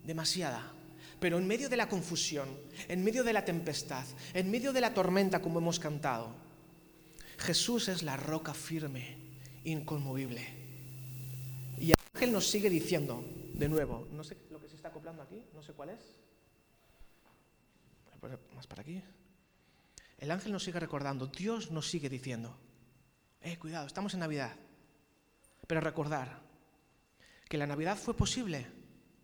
demasiada. 0.03 0.73
Pero 1.19 1.37
en 1.37 1.47
medio 1.47 1.69
de 1.69 1.77
la 1.77 1.89
confusión, 1.89 2.47
en 2.87 3.03
medio 3.03 3.23
de 3.23 3.33
la 3.33 3.43
tempestad, 3.43 4.05
en 4.33 4.51
medio 4.51 4.71
de 4.71 4.81
la 4.81 4.93
tormenta, 4.93 5.41
como 5.41 5.59
hemos 5.59 5.79
cantado, 5.79 6.35
Jesús 7.39 7.87
es 7.87 8.03
la 8.03 8.17
roca 8.17 8.53
firme, 8.53 9.17
inconmovible. 9.63 10.45
Y 11.79 11.91
el 11.91 11.97
ángel 12.13 12.31
nos 12.31 12.47
sigue 12.47 12.69
diciendo, 12.69 13.23
de 13.53 13.67
nuevo, 13.67 14.07
no 14.11 14.23
sé 14.23 14.37
lo 14.51 14.61
que 14.61 14.69
se 14.69 14.75
está 14.75 14.89
acoplando 14.89 15.23
aquí, 15.23 15.43
no 15.53 15.63
sé 15.63 15.73
cuál 15.73 15.89
es. 15.89 15.99
Más 18.55 18.67
para 18.67 18.81
aquí. 18.81 19.01
El 20.17 20.31
ángel 20.31 20.51
nos 20.51 20.63
sigue 20.63 20.79
recordando, 20.79 21.27
Dios 21.27 21.71
nos 21.71 21.89
sigue 21.89 22.09
diciendo, 22.09 22.57
eh, 23.41 23.57
cuidado, 23.57 23.87
estamos 23.87 24.13
en 24.13 24.19
Navidad. 24.19 24.55
Pero 25.67 25.81
recordar 25.81 26.41
que 27.47 27.57
la 27.57 27.67
Navidad 27.67 27.97
fue 27.97 28.15
posible 28.15 28.76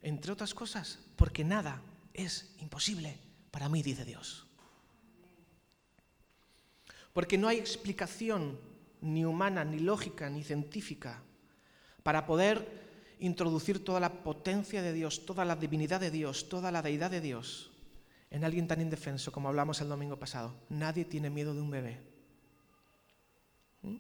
Entre 0.03 0.31
otras 0.31 0.53
cosas, 0.53 1.00
porque 1.15 1.43
nada 1.43 1.81
es 2.13 2.53
imposible 2.60 3.17
para 3.50 3.69
mí, 3.69 3.81
dice 3.81 4.05
Dios. 4.05 4.45
Porque 7.13 7.38
no 7.38 7.48
hay 7.48 7.57
explicación 7.57 8.60
ni 9.01 9.25
humana, 9.25 9.63
ni 9.63 9.79
lógica, 9.79 10.29
ni 10.29 10.43
científica 10.43 11.22
para 12.03 12.25
poder 12.25 12.83
introducir 13.19 13.83
toda 13.83 14.01
la 14.01 14.12
potencia 14.24 14.81
de 14.81 14.91
Dios, 14.91 15.25
toda 15.25 15.45
la 15.45 15.55
divinidad 15.55 16.01
de 16.01 16.12
Dios, 16.12 16.50
toda 16.50 16.72
la 16.72 16.81
deidad 16.81 17.10
de 17.10 17.22
Dios 17.22 17.72
en 18.29 18.43
alguien 18.43 18.67
tan 18.67 18.81
indefenso 18.81 19.31
como 19.31 19.48
hablamos 19.48 19.79
el 19.79 19.88
domingo 19.88 20.17
pasado. 20.17 20.53
Nadie 20.67 21.05
tiene 21.05 21.29
miedo 21.29 21.53
de 21.53 21.62
un 21.62 21.69
bebé. 21.69 22.00
¿Mm? 23.83 23.95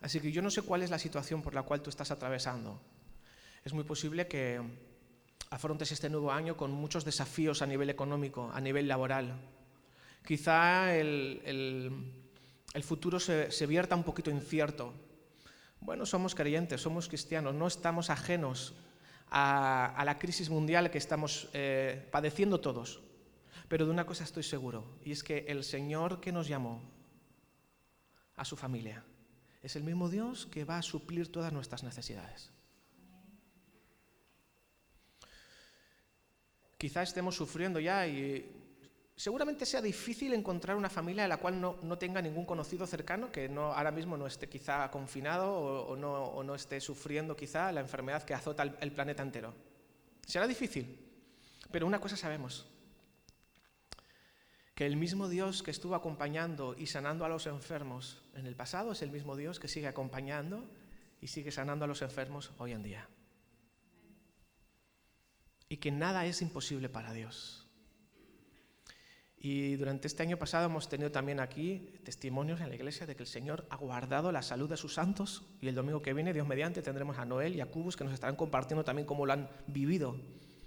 Así 0.00 0.20
que 0.20 0.30
yo 0.32 0.40
no 0.40 0.50
sé 0.50 0.62
cuál 0.62 0.82
es 0.82 0.90
la 0.90 0.98
situación 0.98 1.42
por 1.42 1.52
la 1.52 1.64
cual 1.64 1.82
tú 1.82 1.90
estás 1.90 2.12
atravesando. 2.12 2.80
Es 3.66 3.72
muy 3.72 3.82
posible 3.82 4.28
que 4.28 4.62
afrontes 5.50 5.90
este 5.90 6.08
nuevo 6.08 6.30
año 6.30 6.56
con 6.56 6.70
muchos 6.70 7.04
desafíos 7.04 7.62
a 7.62 7.66
nivel 7.66 7.90
económico, 7.90 8.48
a 8.54 8.60
nivel 8.60 8.86
laboral. 8.86 9.40
Quizá 10.24 10.94
el, 10.94 11.90
futuro 12.84 13.18
se, 13.18 13.66
vierta 13.66 13.96
un 13.96 14.04
poquito 14.04 14.30
incierto. 14.30 14.94
Bueno, 15.80 16.06
somos 16.06 16.36
creyentes, 16.36 16.80
somos 16.80 17.08
cristianos, 17.08 17.56
no 17.56 17.66
estamos 17.66 18.08
ajenos 18.08 18.72
a, 19.32 20.00
la 20.06 20.16
crisis 20.16 20.48
mundial 20.48 20.92
que 20.92 20.98
estamos 20.98 21.48
eh, 21.52 22.08
padeciendo 22.12 22.60
todos. 22.60 23.00
Pero 23.66 23.84
de 23.84 23.90
una 23.90 24.06
cosa 24.06 24.22
estoy 24.22 24.44
seguro, 24.44 24.84
y 25.04 25.10
es 25.10 25.24
que 25.24 25.44
el 25.48 25.64
Señor 25.64 26.20
que 26.20 26.30
nos 26.30 26.46
llamó 26.46 26.82
a 28.36 28.44
su 28.44 28.56
familia 28.56 29.02
es 29.60 29.74
el 29.74 29.82
mismo 29.82 30.08
Dios 30.08 30.46
que 30.46 30.64
va 30.64 30.78
a 30.78 30.82
suplir 30.82 31.32
todas 31.32 31.52
nuestras 31.52 31.82
necesidades. 31.82 32.52
Quizá 36.78 37.02
estemos 37.02 37.34
sufriendo 37.34 37.80
ya 37.80 38.06
y 38.06 38.56
seguramente 39.16 39.64
sea 39.64 39.80
difícil 39.80 40.34
encontrar 40.34 40.76
una 40.76 40.90
familia 40.90 41.22
en 41.22 41.30
la 41.30 41.38
cual 41.38 41.58
no, 41.60 41.98
tenga 41.98 42.20
ningún 42.20 42.44
conocido 42.44 42.86
cercano, 42.86 43.32
que 43.32 43.48
no, 43.48 43.72
ahora 43.72 43.90
mismo 43.90 44.16
no 44.16 44.26
esté 44.26 44.48
quizá 44.48 44.90
confinado 44.90 45.50
o, 45.52 45.96
no, 45.96 46.54
esté 46.54 46.80
sufriendo 46.80 47.34
quizá 47.34 47.72
la 47.72 47.80
enfermedad 47.80 48.24
que 48.24 48.34
azota 48.34 48.62
el, 48.62 48.92
planeta 48.92 49.22
entero. 49.22 49.54
Será 50.26 50.46
difícil, 50.46 50.98
pero 51.70 51.86
una 51.86 52.00
cosa 52.00 52.16
sabemos, 52.16 52.66
que 54.74 54.84
el 54.84 54.96
mismo 54.96 55.30
Dios 55.30 55.62
que 55.62 55.70
estuvo 55.70 55.94
acompañando 55.94 56.76
y 56.76 56.86
sanando 56.86 57.24
a 57.24 57.30
los 57.30 57.46
enfermos 57.46 58.22
en 58.34 58.46
el 58.46 58.54
pasado 58.54 58.92
es 58.92 59.00
el 59.00 59.10
mismo 59.10 59.34
Dios 59.34 59.58
que 59.58 59.68
sigue 59.68 59.86
acompañando 59.86 60.68
y 61.22 61.28
sigue 61.28 61.50
sanando 61.50 61.86
a 61.86 61.88
los 61.88 62.02
enfermos 62.02 62.50
hoy 62.58 62.72
en 62.72 62.82
día. 62.82 63.08
Y 65.68 65.78
que 65.78 65.90
nada 65.90 66.26
es 66.26 66.42
imposible 66.42 66.88
para 66.88 67.12
Dios. 67.12 67.66
Y 69.38 69.76
durante 69.76 70.08
este 70.08 70.22
año 70.22 70.38
pasado 70.38 70.66
hemos 70.66 70.88
tenido 70.88 71.12
también 71.12 71.40
aquí 71.40 72.00
testimonios 72.04 72.60
en 72.60 72.68
la 72.68 72.74
iglesia 72.74 73.06
de 73.06 73.14
que 73.14 73.22
el 73.22 73.28
Señor 73.28 73.66
ha 73.70 73.76
guardado 73.76 74.32
la 74.32 74.42
salud 74.42 74.68
de 74.68 74.76
sus 74.76 74.94
santos 74.94 75.44
y 75.60 75.68
el 75.68 75.74
domingo 75.74 76.02
que 76.02 76.14
viene, 76.14 76.32
Dios 76.32 76.48
mediante, 76.48 76.82
tendremos 76.82 77.18
a 77.18 77.24
Noel 77.24 77.54
y 77.54 77.60
a 77.60 77.66
Cubus 77.66 77.96
que 77.96 78.04
nos 78.04 78.12
estarán 78.12 78.36
compartiendo 78.36 78.82
también 78.82 79.06
cómo 79.06 79.26
lo 79.26 79.32
han 79.32 79.48
vivido, 79.66 80.16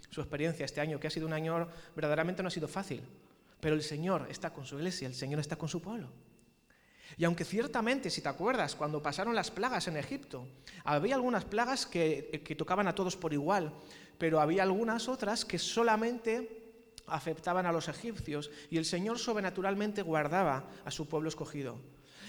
su 0.09 0.21
experiencia 0.21 0.65
este 0.65 0.81
año, 0.81 0.99
que 0.99 1.07
ha 1.07 1.11
sido 1.11 1.27
un 1.27 1.33
año 1.33 1.67
verdaderamente 1.95 2.41
no 2.41 2.47
ha 2.47 2.51
sido 2.51 2.67
fácil, 2.67 3.01
pero 3.59 3.75
el 3.75 3.83
Señor 3.83 4.27
está 4.29 4.53
con 4.53 4.65
su 4.65 4.75
iglesia, 4.77 5.07
el 5.07 5.15
Señor 5.15 5.39
está 5.39 5.55
con 5.55 5.69
su 5.69 5.81
pueblo. 5.81 6.09
Y 7.17 7.25
aunque 7.25 7.43
ciertamente, 7.43 8.09
si 8.09 8.21
te 8.21 8.29
acuerdas, 8.29 8.75
cuando 8.75 9.01
pasaron 9.01 9.35
las 9.35 9.51
plagas 9.51 9.87
en 9.87 9.97
Egipto, 9.97 10.47
había 10.83 11.15
algunas 11.15 11.43
plagas 11.43 11.85
que, 11.85 12.43
que 12.45 12.55
tocaban 12.55 12.87
a 12.87 12.95
todos 12.95 13.17
por 13.17 13.33
igual, 13.33 13.73
pero 14.19 14.39
había 14.39 14.61
algunas 14.61 15.07
otras 15.07 15.45
que 15.45 15.57
solamente 15.57 16.59
aceptaban 17.07 17.65
a 17.65 17.71
los 17.71 17.87
egipcios 17.87 18.51
y 18.69 18.77
el 18.77 18.85
Señor 18.85 19.17
sobrenaturalmente 19.17 20.03
guardaba 20.03 20.69
a 20.85 20.91
su 20.91 21.07
pueblo 21.07 21.29
escogido. 21.29 21.79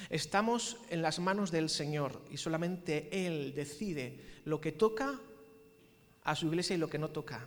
Estamos 0.09 0.79
en 0.89 1.03
las 1.03 1.19
manos 1.19 1.51
del 1.51 1.69
Señor 1.69 2.23
y 2.31 2.39
solamente 2.39 3.27
Él 3.27 3.53
decide 3.55 4.19
lo 4.45 4.61
que 4.61 4.73
toca 4.73 5.21
a 6.25 6.35
su 6.35 6.47
iglesia 6.47 6.77
y 6.77 6.79
lo 6.79 6.89
que 6.89 6.99
no 6.99 7.09
toca. 7.09 7.47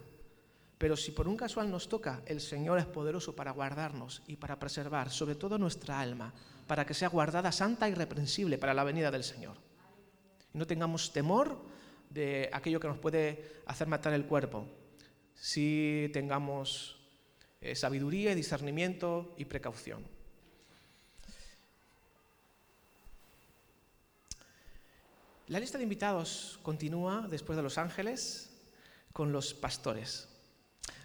Pero 0.78 0.98
si 0.98 1.12
por 1.12 1.28
un 1.28 1.38
casual 1.38 1.72
nos 1.72 1.88
toca, 1.88 2.22
el 2.26 2.42
Señor 2.42 2.78
es 2.78 2.86
poderoso 2.86 3.36
para 3.36 3.52
guardarnos 3.52 4.22
y 4.28 4.36
para 4.36 4.60
preservar, 4.60 5.10
sobre 5.10 5.36
todo 5.36 5.58
nuestra 5.58 6.00
alma, 6.00 6.34
para 6.68 6.86
que 6.86 6.94
sea 6.94 7.08
guardada 7.08 7.52
santa 7.52 7.88
y 7.88 7.94
irreprensible 7.94 8.58
para 8.58 8.74
la 8.74 8.84
venida 8.84 9.10
del 9.10 9.24
Señor. 9.24 9.56
Y 10.54 10.58
no 10.58 10.68
tengamos 10.68 11.14
temor 11.14 11.58
de 12.14 12.50
aquello 12.54 12.80
que 12.80 12.88
nos 12.88 13.00
puede 13.00 13.62
hacer 13.66 13.88
matar 13.88 14.14
el 14.14 14.26
cuerpo. 14.26 14.68
Si 15.36 16.10
tengamos 16.14 17.00
eh, 17.62 17.76
sabiduría, 17.76 18.36
discernimiento 18.36 19.34
y 19.38 19.46
precaución. 19.46 20.04
La 25.48 25.60
lista 25.60 25.78
de 25.78 25.84
invitados 25.84 26.60
continúa 26.64 27.28
después 27.30 27.58
de 27.58 27.64
los 27.64 27.78
ángeles 27.78 28.50
con 29.12 29.32
los 29.32 29.54
pastores. 29.54 30.30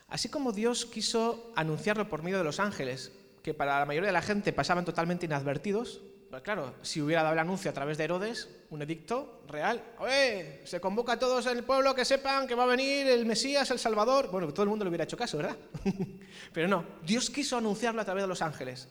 Así 0.08 0.28
como 0.28 0.52
Dios 0.52 0.86
quiso 0.86 1.52
anunciarlo 1.54 2.08
por 2.08 2.22
medio 2.22 2.38
de 2.38 2.44
los 2.44 2.60
ángeles, 2.60 3.12
que 3.42 3.52
para 3.52 3.78
la 3.80 3.86
mayoría 3.86 4.08
de 4.08 4.12
la 4.12 4.22
gente 4.22 4.52
pasaban 4.52 4.84
totalmente 4.84 5.26
inadvertidos, 5.26 6.00
pues 6.30 6.42
claro, 6.42 6.74
si 6.82 7.00
hubiera 7.00 7.22
dado 7.22 7.32
el 7.32 7.38
anuncio 7.38 7.70
a 7.70 7.74
través 7.74 7.96
de 7.96 8.04
Herodes, 8.04 8.48
un 8.70 8.82
edicto 8.82 9.44
real, 9.48 9.82
oye, 9.98 10.60
se 10.64 10.80
convoca 10.80 11.12
a 11.12 11.18
todos 11.18 11.46
en 11.46 11.56
el 11.56 11.64
pueblo 11.64 11.94
que 11.94 12.04
sepan 12.04 12.46
que 12.46 12.54
va 12.54 12.64
a 12.64 12.66
venir 12.66 13.06
el 13.06 13.24
Mesías, 13.24 13.70
el 13.70 13.78
Salvador. 13.78 14.30
Bueno, 14.30 14.52
todo 14.52 14.64
el 14.64 14.68
mundo 14.68 14.84
le 14.84 14.90
hubiera 14.90 15.04
hecho 15.04 15.16
caso, 15.16 15.38
¿verdad? 15.38 15.56
Pero 16.52 16.68
no, 16.68 16.84
Dios 17.02 17.30
quiso 17.30 17.56
anunciarlo 17.56 18.02
a 18.02 18.04
través 18.04 18.24
de 18.24 18.28
los 18.28 18.42
ángeles 18.42 18.88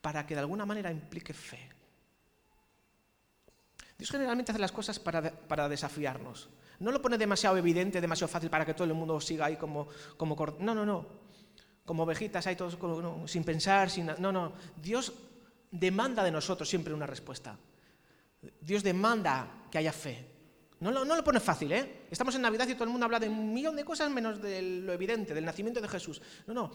para 0.00 0.26
que 0.26 0.34
de 0.34 0.40
alguna 0.40 0.66
manera 0.66 0.90
implique 0.90 1.32
fe. 1.32 1.70
Dios 3.96 4.10
generalmente 4.10 4.50
hace 4.50 4.60
las 4.60 4.72
cosas 4.72 4.98
para, 4.98 5.30
para 5.30 5.68
desafiarnos. 5.68 6.48
No 6.80 6.90
lo 6.90 7.00
pone 7.00 7.16
demasiado 7.16 7.56
evidente, 7.56 8.00
demasiado 8.00 8.32
fácil 8.32 8.50
para 8.50 8.66
que 8.66 8.74
todo 8.74 8.84
el 8.84 8.94
mundo 8.94 9.20
siga 9.20 9.46
ahí 9.46 9.56
como... 9.56 9.88
como 10.16 10.34
no, 10.58 10.74
no, 10.74 10.84
no. 10.84 11.06
Como 11.84 12.02
ovejitas 12.02 12.46
ahí 12.48 12.56
todos 12.56 12.76
sin 13.30 13.44
pensar, 13.44 13.90
sin... 13.90 14.10
No, 14.18 14.32
no. 14.32 14.54
Dios 14.76 15.12
demanda 15.74 16.22
de 16.22 16.30
nosotros 16.30 16.68
siempre 16.68 16.94
una 16.94 17.06
respuesta. 17.06 17.58
Dios 18.60 18.82
demanda 18.82 19.66
que 19.70 19.78
haya 19.78 19.92
fe. 19.92 20.30
No 20.80 20.90
lo, 20.90 21.24
pone 21.24 21.40
fácil, 21.40 21.72
¿eh? 21.72 22.06
Estamos 22.10 22.34
en 22.34 22.42
Navidad 22.42 22.68
y 22.68 22.74
todo 22.74 22.84
el 22.84 22.90
mundo 22.90 23.06
habla 23.06 23.18
de 23.18 23.28
un 23.28 23.54
millón 23.54 23.74
de 23.74 23.84
cosas 23.84 24.10
menos 24.10 24.40
de 24.42 24.60
lo 24.60 24.92
evidente, 24.92 25.32
del 25.32 25.44
nacimiento 25.44 25.80
de 25.80 25.88
Jesús. 25.88 26.20
No, 26.46 26.52
no. 26.52 26.70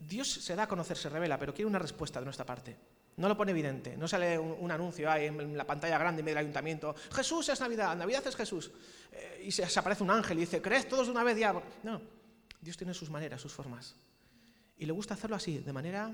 Dios 0.00 0.28
se 0.28 0.56
da 0.56 0.64
a 0.64 0.68
conocer, 0.68 0.96
se 0.96 1.08
revela, 1.08 1.38
pero 1.38 1.54
quiere 1.54 1.68
una 1.68 1.78
respuesta 1.78 2.18
de 2.18 2.24
nuestra 2.24 2.44
parte. 2.44 2.76
No 3.16 3.28
lo 3.28 3.36
pone 3.36 3.52
evidente. 3.52 3.96
No 3.96 4.08
sale 4.08 4.38
un, 4.38 4.70
anuncio 4.70 5.10
ahí 5.10 5.26
en 5.26 5.56
la 5.56 5.64
pantalla 5.64 5.96
grande 5.96 6.20
en 6.20 6.24
medio 6.24 6.36
del 6.36 6.44
ayuntamiento. 6.44 6.94
Jesús 7.12 7.48
es 7.48 7.60
Navidad, 7.60 7.96
Navidad 7.96 8.26
es 8.26 8.34
Jesús. 8.34 8.70
Eh, 9.12 9.44
y 9.46 9.52
se, 9.52 9.66
se, 9.68 9.78
aparece 9.78 10.02
un 10.02 10.10
ángel 10.10 10.38
y 10.38 10.40
dice, 10.40 10.60
¿crees 10.60 10.88
todos 10.88 11.06
de 11.06 11.12
una 11.12 11.22
vez 11.22 11.38
ya? 11.38 11.54
No. 11.84 12.00
Dios 12.60 12.76
tiene 12.76 12.94
sus 12.94 13.10
maneras, 13.10 13.40
sus 13.40 13.52
formas. 13.52 13.94
Y 14.76 14.86
le 14.86 14.92
gusta 14.92 15.14
hacerlo 15.14 15.36
así, 15.36 15.58
de 15.58 15.72
manera 15.72 16.10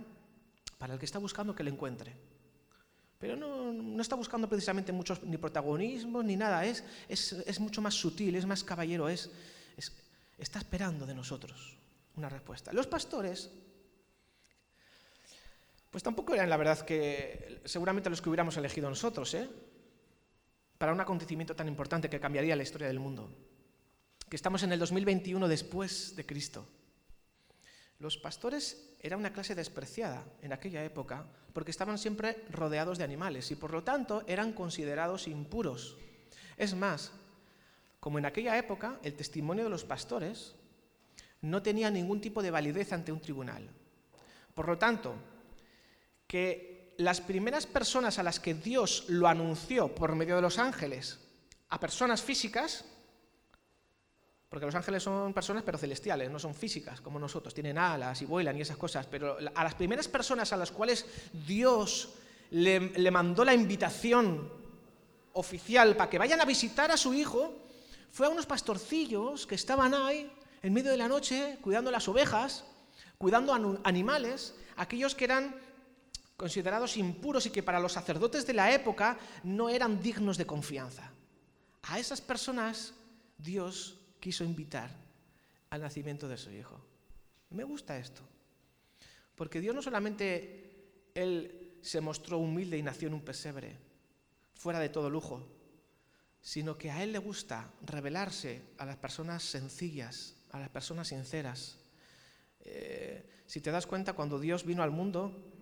para 0.82 0.94
el 0.94 0.98
que 0.98 1.06
está 1.06 1.20
buscando 1.20 1.54
que 1.54 1.62
le 1.62 1.70
encuentre. 1.70 2.12
Pero 3.16 3.36
no, 3.36 4.02
está 4.02 4.16
buscando 4.16 4.48
precisamente 4.48 4.90
muchos 4.90 5.22
ni 5.22 5.36
protagonismo 5.36 6.24
ni 6.24 6.34
nada, 6.34 6.66
es, 6.66 6.82
es, 7.08 7.60
mucho 7.60 7.80
más 7.80 7.94
sutil, 7.94 8.34
es 8.34 8.46
más 8.46 8.64
caballero, 8.64 9.08
es, 9.08 9.30
está 10.36 10.58
esperando 10.58 11.06
de 11.06 11.14
nosotros 11.14 11.76
una 12.16 12.28
respuesta. 12.28 12.72
Los 12.72 12.88
pastores, 12.88 13.48
pues 15.88 16.02
tampoco 16.02 16.34
eran 16.34 16.50
la 16.50 16.56
verdad 16.56 16.80
que 16.80 17.60
seguramente 17.64 18.10
los 18.10 18.20
que 18.20 18.30
hubiéramos 18.30 18.56
elegido 18.56 18.88
nosotros, 18.88 19.34
¿eh? 19.34 19.48
para 20.78 20.92
un 20.92 21.00
acontecimiento 21.00 21.54
tan 21.54 21.68
importante 21.68 22.10
que 22.10 22.18
cambiaría 22.18 22.56
la 22.56 22.64
historia 22.64 22.88
del 22.88 22.98
mundo. 22.98 23.30
Que 24.28 24.34
estamos 24.34 24.64
en 24.64 24.72
el 24.72 24.80
2021 24.80 25.46
después 25.46 26.16
de 26.16 26.26
Cristo. 26.26 26.66
Los 28.02 28.18
pastores 28.18 28.82
era 28.98 29.16
una 29.16 29.32
clase 29.32 29.54
despreciada 29.54 30.24
en 30.42 30.52
aquella 30.52 30.82
época 30.82 31.24
porque 31.52 31.70
estaban 31.70 31.98
siempre 31.98 32.42
rodeados 32.50 32.98
de 32.98 33.04
animales 33.04 33.48
y 33.52 33.54
por 33.54 33.70
lo 33.70 33.84
tanto 33.84 34.24
eran 34.26 34.54
considerados 34.54 35.28
impuros. 35.28 35.96
Es 36.56 36.74
más, 36.74 37.12
como 38.00 38.18
en 38.18 38.26
aquella 38.26 38.58
época 38.58 38.98
el 39.04 39.14
testimonio 39.14 39.62
de 39.62 39.70
los 39.70 39.84
pastores 39.84 40.56
no 41.42 41.62
tenía 41.62 41.92
ningún 41.92 42.20
tipo 42.20 42.42
de 42.42 42.50
validez 42.50 42.92
ante 42.92 43.12
un 43.12 43.20
tribunal. 43.20 43.70
Por 44.52 44.66
lo 44.66 44.78
tanto, 44.78 45.14
que 46.26 46.96
las 46.98 47.20
primeras 47.20 47.66
personas 47.66 48.18
a 48.18 48.24
las 48.24 48.40
que 48.40 48.54
Dios 48.54 49.04
lo 49.10 49.28
anunció 49.28 49.94
por 49.94 50.16
medio 50.16 50.34
de 50.34 50.42
los 50.42 50.58
ángeles 50.58 51.20
a 51.68 51.78
personas 51.78 52.20
físicas 52.20 52.84
porque 54.52 54.66
los 54.66 54.74
ángeles 54.74 55.02
son 55.02 55.32
personas 55.32 55.62
pero 55.64 55.78
celestiales, 55.78 56.30
no 56.30 56.38
son 56.38 56.54
físicas 56.54 57.00
como 57.00 57.18
nosotros, 57.18 57.54
tienen 57.54 57.78
alas 57.78 58.20
y 58.20 58.26
vuelan 58.26 58.54
y 58.54 58.60
esas 58.60 58.76
cosas, 58.76 59.06
pero 59.06 59.38
a 59.54 59.64
las 59.64 59.74
primeras 59.74 60.08
personas 60.08 60.52
a 60.52 60.58
las 60.58 60.70
cuales 60.70 61.06
Dios 61.46 62.10
le, 62.50 63.10
mandó 63.10 63.46
la 63.46 63.54
invitación 63.54 64.52
oficial 65.32 65.96
para 65.96 66.10
que 66.10 66.18
vayan 66.18 66.38
a 66.38 66.44
visitar 66.44 66.90
a 66.90 66.98
su 66.98 67.14
hijo, 67.14 67.54
fue 68.10 68.26
a 68.26 68.28
unos 68.28 68.44
pastorcillos 68.44 69.46
que 69.46 69.54
estaban 69.54 69.94
ahí 69.94 70.30
en 70.62 70.74
medio 70.74 70.90
de 70.90 70.98
la 70.98 71.08
noche 71.08 71.56
cuidando 71.62 71.90
las 71.90 72.06
ovejas, 72.06 72.66
cuidando 73.16 73.54
animales, 73.84 74.54
aquellos 74.76 75.14
que 75.14 75.24
eran 75.24 75.56
considerados 76.36 76.98
impuros 76.98 77.46
y 77.46 77.50
que 77.50 77.62
para 77.62 77.80
los 77.80 77.94
sacerdotes 77.94 78.46
de 78.46 78.52
la 78.52 78.70
época 78.70 79.16
no 79.44 79.70
eran 79.70 80.02
dignos 80.02 80.36
de 80.36 80.44
confianza. 80.44 81.10
A 81.84 81.98
esas 81.98 82.20
personas 82.20 82.92
Dios 83.38 83.96
quiso 84.22 84.44
invitar 84.44 84.88
al 85.70 85.80
nacimiento 85.80 86.28
de 86.28 86.38
su 86.38 86.50
hijo. 86.52 86.80
Me 87.50 87.64
gusta 87.64 87.98
esto, 87.98 88.22
porque 89.34 89.60
Dios 89.60 89.74
no 89.74 89.82
solamente 89.82 91.10
Él 91.12 91.78
se 91.82 92.00
mostró 92.00 92.38
humilde 92.38 92.78
y 92.78 92.82
nació 92.82 93.08
en 93.08 93.14
un 93.14 93.24
pesebre, 93.24 93.76
fuera 94.54 94.78
de 94.78 94.88
todo 94.88 95.10
lujo, 95.10 95.44
sino 96.40 96.78
que 96.78 96.92
a 96.92 97.02
Él 97.02 97.10
le 97.10 97.18
gusta 97.18 97.68
revelarse 97.82 98.62
a 98.78 98.86
las 98.86 98.96
personas 98.96 99.42
sencillas, 99.42 100.36
a 100.52 100.60
las 100.60 100.68
personas 100.68 101.08
sinceras. 101.08 101.78
Eh, 102.60 103.28
si 103.46 103.60
te 103.60 103.72
das 103.72 103.88
cuenta, 103.88 104.12
cuando 104.12 104.38
Dios 104.38 104.64
vino 104.64 104.84
al 104.84 104.92
mundo, 104.92 105.52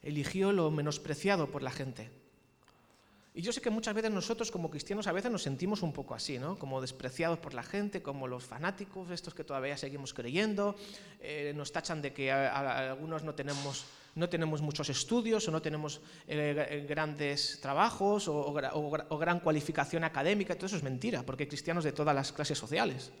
eligió 0.00 0.52
lo 0.52 0.70
menospreciado 0.70 1.50
por 1.50 1.62
la 1.62 1.70
gente. 1.70 2.10
Y 3.38 3.42
yo 3.42 3.52
sé 3.52 3.60
que 3.60 3.70
muchas 3.70 3.94
veces 3.94 4.10
nosotros 4.10 4.50
como 4.50 4.68
cristianos 4.68 5.06
a 5.06 5.12
veces 5.12 5.30
nos 5.30 5.44
sentimos 5.44 5.82
un 5.82 5.92
poco 5.92 6.12
así, 6.12 6.40
¿no? 6.40 6.58
Como 6.58 6.80
despreciados 6.80 7.38
por 7.38 7.54
la 7.54 7.62
gente, 7.62 8.02
como 8.02 8.26
los 8.26 8.42
fanáticos, 8.42 9.12
estos 9.12 9.32
que 9.32 9.44
todavía 9.44 9.76
seguimos 9.76 10.12
creyendo, 10.12 10.74
eh, 11.20 11.52
nos 11.54 11.70
tachan 11.70 12.02
de 12.02 12.12
que 12.12 12.32
algunos 12.32 13.22
no 13.22 13.36
tenemos, 13.36 13.86
no 14.16 14.28
tenemos 14.28 14.60
muchos 14.60 14.88
estudios 14.88 15.46
o 15.46 15.52
no 15.52 15.62
tenemos 15.62 16.00
eh, 16.26 16.84
grandes 16.88 17.60
trabajos 17.60 18.26
o, 18.26 18.34
o 19.08 19.18
gran 19.18 19.38
cualificación 19.38 20.02
académica, 20.02 20.56
todo 20.56 20.66
eso 20.66 20.76
es 20.76 20.82
mentira, 20.82 21.22
porque 21.22 21.44
hay 21.44 21.48
cristianos 21.48 21.84
de 21.84 21.92
todas 21.92 22.16
las 22.16 22.32
clases 22.32 22.58
sociales. 22.58 23.12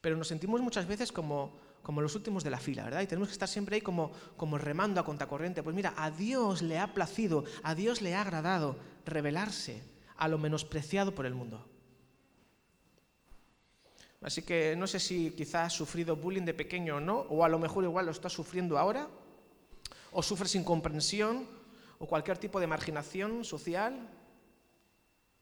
Pero 0.00 0.16
nos 0.16 0.28
sentimos 0.28 0.62
muchas 0.62 0.86
veces 0.86 1.12
como, 1.12 1.52
como 1.86 2.02
los 2.02 2.16
últimos 2.16 2.42
de 2.42 2.50
la 2.50 2.58
fila, 2.58 2.82
¿verdad? 2.82 3.02
Y 3.02 3.06
tenemos 3.06 3.28
que 3.28 3.34
estar 3.34 3.48
siempre 3.48 3.76
ahí 3.76 3.80
como, 3.80 4.10
como 4.36 4.58
remando 4.58 5.00
a 5.00 5.04
contracorriente. 5.04 5.62
Pues 5.62 5.76
mira, 5.76 5.94
a 5.96 6.10
Dios 6.10 6.60
le 6.60 6.80
ha 6.80 6.92
placido, 6.92 7.44
a 7.62 7.76
Dios 7.76 8.02
le 8.02 8.16
ha 8.16 8.22
agradado 8.22 8.76
revelarse 9.04 9.84
a 10.16 10.26
lo 10.26 10.36
menospreciado 10.36 11.14
por 11.14 11.26
el 11.26 11.34
mundo. 11.34 11.64
Así 14.20 14.42
que 14.42 14.74
no 14.74 14.88
sé 14.88 14.98
si 14.98 15.30
quizás 15.30 15.66
has 15.66 15.74
sufrido 15.74 16.16
bullying 16.16 16.42
de 16.42 16.54
pequeño 16.54 16.96
o 16.96 17.00
no, 17.00 17.18
o 17.20 17.44
a 17.44 17.48
lo 17.48 17.60
mejor 17.60 17.84
igual 17.84 18.06
lo 18.06 18.10
estás 18.10 18.32
sufriendo 18.32 18.78
ahora, 18.78 19.08
o 20.10 20.24
sufres 20.24 20.56
incomprensión 20.56 21.46
o 22.00 22.06
cualquier 22.08 22.36
tipo 22.36 22.58
de 22.58 22.66
marginación 22.66 23.44
social 23.44 24.10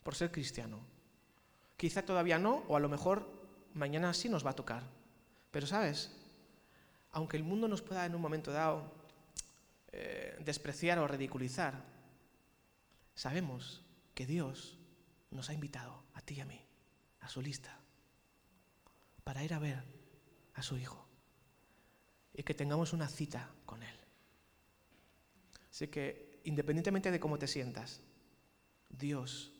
por 0.02 0.14
ser 0.14 0.30
cristiano. 0.30 0.80
Quizá 1.78 2.02
todavía 2.02 2.38
no, 2.38 2.64
o 2.68 2.76
a 2.76 2.80
lo 2.80 2.90
mejor 2.90 3.26
mañana 3.72 4.12
sí 4.12 4.28
nos 4.28 4.44
va 4.44 4.50
a 4.50 4.60
tocar. 4.60 4.82
Pero 5.50 5.66
sabes, 5.66 6.20
aunque 7.14 7.36
el 7.36 7.44
mundo 7.44 7.68
nos 7.68 7.80
pueda 7.80 8.04
en 8.04 8.14
un 8.14 8.20
momento 8.20 8.50
dado 8.50 8.92
eh, 9.92 10.36
despreciar 10.44 10.98
o 10.98 11.06
ridiculizar, 11.06 11.84
sabemos 13.14 13.86
que 14.14 14.26
Dios 14.26 14.76
nos 15.30 15.48
ha 15.48 15.54
invitado, 15.54 16.02
a 16.14 16.20
ti 16.22 16.34
y 16.34 16.40
a 16.40 16.44
mí, 16.44 16.60
a 17.20 17.28
su 17.28 17.40
lista, 17.40 17.78
para 19.22 19.44
ir 19.44 19.54
a 19.54 19.60
ver 19.60 19.84
a 20.54 20.62
su 20.62 20.76
Hijo 20.76 21.06
y 22.34 22.42
que 22.42 22.52
tengamos 22.52 22.92
una 22.92 23.08
cita 23.08 23.48
con 23.64 23.84
Él. 23.84 23.96
Así 25.70 25.86
que, 25.86 26.40
independientemente 26.42 27.12
de 27.12 27.20
cómo 27.20 27.38
te 27.38 27.46
sientas, 27.46 28.00
Dios 28.88 29.52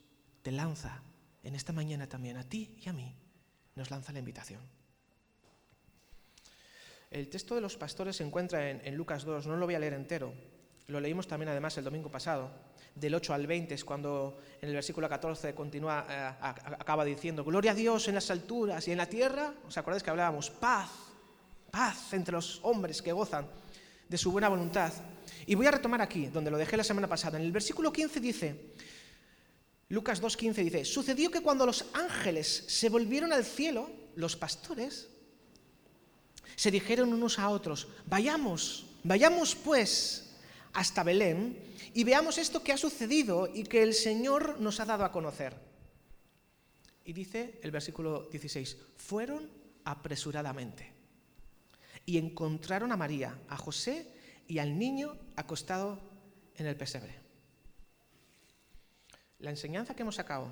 te 0.42 0.50
lanza 0.50 1.02
en 1.44 1.54
esta 1.54 1.73
mañana 1.73 2.08
también 2.08 2.37
a 2.37 2.49
ti 2.49 2.76
y 2.84 2.88
a 2.88 2.92
mí, 2.92 3.16
nos 3.76 3.92
lanza 3.92 4.12
la 4.12 4.18
invitación. 4.18 4.61
El 7.14 7.28
texto 7.28 7.54
de 7.54 7.61
los 7.61 7.76
pastores 7.76 8.16
se 8.16 8.25
encuentra 8.25 8.68
en, 8.68 8.96
Lucas 8.96 9.22
2, 9.22 9.46
no 9.46 9.57
lo 9.57 9.66
voy 9.66 9.77
a 9.77 9.79
leer 9.79 9.92
entero, 9.92 10.35
lo 10.88 10.98
leímos 10.98 11.29
también 11.29 11.48
además 11.48 11.79
el 11.79 11.85
domingo 11.85 12.11
pasado, 12.11 12.50
del 12.92 13.14
8 13.14 13.33
al 13.33 13.46
20 13.46 13.72
es 13.72 13.85
cuando 13.85 14.40
en 14.61 14.68
el 14.68 14.74
versículo 14.74 15.09
14 15.09 15.55
continúa, 15.55 16.05
eh, 16.11 16.35
acaba 16.40 17.05
diciendo, 17.05 17.44
gloria 17.44 17.70
a 17.70 17.74
Dios 17.77 18.09
en 18.09 18.16
las 18.16 18.33
alturas 18.33 18.88
y 18.88 18.90
en 18.90 18.98
la 18.98 19.07
tierra, 19.07 19.55
¿os 19.64 19.79
acordáis 19.79 20.03
que 20.03 20.11
hablábamos? 20.11 20.50
Paz, 20.50 20.90
paz 21.70 22.12
entre 22.14 22.33
los 22.33 22.59
hombres 22.64 23.00
que 23.00 23.12
gozan 23.12 23.46
de 24.09 24.18
su 24.18 24.33
buena 24.33 24.48
voluntad. 24.48 24.92
Y 25.46 25.55
voy 25.55 25.68
a 25.68 25.70
retomar 25.70 26.03
aquí, 26.03 26.27
donde 26.27 26.50
lo 26.50 26.59
dejé 26.59 26.77
la 26.77 26.83
semana 26.83 27.07
pasada. 27.07 27.38
En 27.38 27.44
el 27.44 27.53
versículo 27.53 27.92
15 27.92 28.18
dice, 28.18 28.74
Lucas 29.88 30.20
2.15 30.20 30.55
dice, 30.64 30.85
sucedió 30.85 31.31
que 31.31 31.42
cuando 31.42 31.64
los 31.64 31.85
ángeles 31.92 32.64
se 32.66 32.88
volvieron 32.88 33.33
al 33.33 33.44
cielo, 33.44 33.88
los 34.16 34.35
pastores 34.35 35.13
se 36.56 36.70
dijeron 36.70 37.12
unos 37.12 37.38
a 37.38 37.48
otros, 37.48 37.88
vayamos, 38.06 38.86
vayamos 39.02 39.54
pues 39.54 40.34
hasta 40.72 41.02
Belén 41.02 41.58
y 41.94 42.04
veamos 42.04 42.38
esto 42.38 42.62
que 42.62 42.72
ha 42.72 42.76
sucedido 42.76 43.48
y 43.52 43.64
que 43.64 43.82
el 43.82 43.94
Señor 43.94 44.60
nos 44.60 44.80
ha 44.80 44.84
dado 44.84 45.04
a 45.04 45.12
conocer. 45.12 45.54
Y 47.04 47.12
dice 47.12 47.60
el 47.62 47.70
versículo 47.70 48.28
16, 48.30 48.76
fueron 48.96 49.48
apresuradamente 49.84 50.92
y 52.06 52.18
encontraron 52.18 52.92
a 52.92 52.96
María, 52.96 53.38
a 53.48 53.56
José 53.56 54.10
y 54.48 54.58
al 54.58 54.78
niño 54.78 55.16
acostado 55.36 56.00
en 56.56 56.66
el 56.66 56.76
pesebre. 56.76 57.14
La 59.38 59.50
enseñanza 59.50 59.94
que 59.94 60.02
hemos 60.02 60.16
sacado 60.16 60.50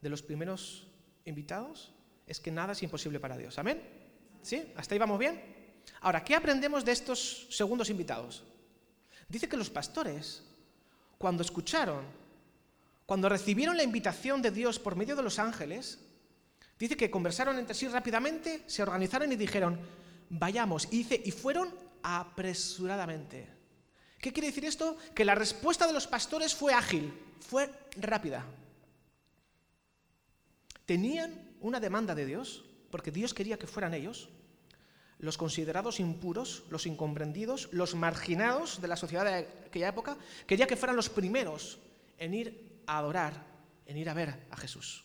de 0.00 0.08
los 0.08 0.22
primeros 0.22 0.86
invitados 1.24 1.92
es 2.26 2.40
que 2.40 2.50
nada 2.50 2.72
es 2.72 2.82
imposible 2.82 3.20
para 3.20 3.36
Dios. 3.36 3.58
Amén. 3.58 3.95
¿Sí? 4.42 4.72
¿Hasta 4.76 4.94
ahí 4.94 4.98
vamos 4.98 5.18
bien? 5.18 5.40
Ahora, 6.00 6.22
¿qué 6.24 6.34
aprendemos 6.34 6.84
de 6.84 6.92
estos 6.92 7.46
segundos 7.50 7.90
invitados? 7.90 8.44
Dice 9.28 9.48
que 9.48 9.56
los 9.56 9.70
pastores, 9.70 10.42
cuando 11.18 11.42
escucharon, 11.42 12.04
cuando 13.06 13.28
recibieron 13.28 13.76
la 13.76 13.82
invitación 13.82 14.42
de 14.42 14.50
Dios 14.50 14.78
por 14.78 14.96
medio 14.96 15.16
de 15.16 15.22
los 15.22 15.38
ángeles, 15.38 15.98
dice 16.78 16.96
que 16.96 17.10
conversaron 17.10 17.58
entre 17.58 17.74
sí 17.74 17.88
rápidamente, 17.88 18.62
se 18.66 18.82
organizaron 18.82 19.32
y 19.32 19.36
dijeron, 19.36 19.78
vayamos. 20.28 20.86
Y 20.90 20.98
dice, 20.98 21.20
y 21.24 21.30
fueron 21.30 21.72
apresuradamente. 22.02 23.48
¿Qué 24.18 24.32
quiere 24.32 24.48
decir 24.48 24.64
esto? 24.64 24.96
Que 25.14 25.24
la 25.24 25.34
respuesta 25.34 25.86
de 25.86 25.92
los 25.92 26.06
pastores 26.06 26.54
fue 26.54 26.72
ágil, 26.72 27.12
fue 27.40 27.70
rápida. 27.96 28.44
Tenían 30.84 31.56
una 31.60 31.80
demanda 31.80 32.14
de 32.14 32.26
Dios, 32.26 32.64
porque 32.96 33.12
Dios 33.12 33.34
quería 33.34 33.58
que 33.58 33.66
fueran 33.66 33.92
ellos, 33.92 34.30
los 35.18 35.36
considerados 35.36 36.00
impuros, 36.00 36.64
los 36.70 36.86
incomprendidos, 36.86 37.68
los 37.70 37.94
marginados 37.94 38.80
de 38.80 38.88
la 38.88 38.96
sociedad 38.96 39.26
de 39.26 39.46
aquella 39.66 39.88
época, 39.88 40.16
quería 40.46 40.66
que 40.66 40.78
fueran 40.78 40.96
los 40.96 41.10
primeros 41.10 41.78
en 42.16 42.32
ir 42.32 42.80
a 42.86 42.96
adorar, 42.96 43.44
en 43.84 43.98
ir 43.98 44.08
a 44.08 44.14
ver 44.14 44.46
a 44.50 44.56
Jesús. 44.56 45.04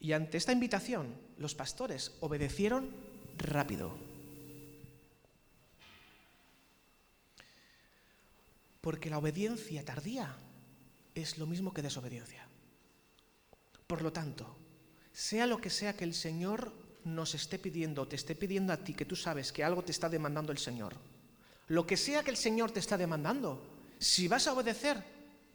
Y 0.00 0.14
ante 0.14 0.38
esta 0.38 0.52
invitación, 0.52 1.14
los 1.36 1.54
pastores 1.54 2.16
obedecieron 2.20 2.88
rápido. 3.36 3.98
Porque 8.80 9.10
la 9.10 9.18
obediencia 9.18 9.84
tardía 9.84 10.34
es 11.14 11.36
lo 11.36 11.44
mismo 11.44 11.74
que 11.74 11.82
desobediencia. 11.82 12.43
Por 13.86 14.02
lo 14.02 14.12
tanto, 14.12 14.56
sea 15.12 15.46
lo 15.46 15.58
que 15.58 15.70
sea 15.70 15.96
que 15.96 16.04
el 16.04 16.14
Señor 16.14 16.72
nos 17.04 17.34
esté 17.34 17.58
pidiendo, 17.58 18.08
te 18.08 18.16
esté 18.16 18.34
pidiendo 18.34 18.72
a 18.72 18.78
ti, 18.78 18.94
que 18.94 19.04
tú 19.04 19.14
sabes 19.14 19.52
que 19.52 19.62
algo 19.62 19.82
te 19.82 19.92
está 19.92 20.08
demandando 20.08 20.52
el 20.52 20.58
Señor, 20.58 20.94
lo 21.68 21.86
que 21.86 21.96
sea 21.96 22.22
que 22.22 22.30
el 22.30 22.36
Señor 22.36 22.70
te 22.70 22.80
está 22.80 22.96
demandando, 22.96 23.62
si 23.98 24.28
vas 24.28 24.46
a 24.46 24.52
obedecer, 24.52 25.02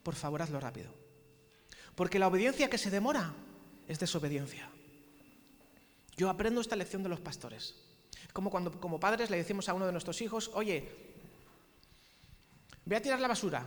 por 0.04 0.16
favor 0.16 0.42
hazlo 0.42 0.60
rápido. 0.60 0.94
Porque 1.96 2.20
la 2.20 2.28
obediencia 2.28 2.70
que 2.70 2.78
se 2.78 2.90
demora 2.90 3.34
es 3.88 4.00
desobediencia. 4.00 4.70
Yo 6.16 6.30
aprendo 6.30 6.62
esta 6.62 6.76
lección 6.76 7.04
de 7.04 7.10
los 7.10 7.20
pastores. 7.20 7.76
Como 8.34 8.50
cuando 8.50 8.80
como 8.80 9.00
padres 9.00 9.30
le 9.30 9.38
decimos 9.38 9.70
a 9.70 9.74
uno 9.74 9.86
de 9.86 9.92
nuestros 9.92 10.22
hijos, 10.22 10.52
oye, 10.54 10.90
ve 12.86 12.96
a 12.96 13.02
tirar 13.02 13.20
la 13.20 13.28
basura. 13.28 13.66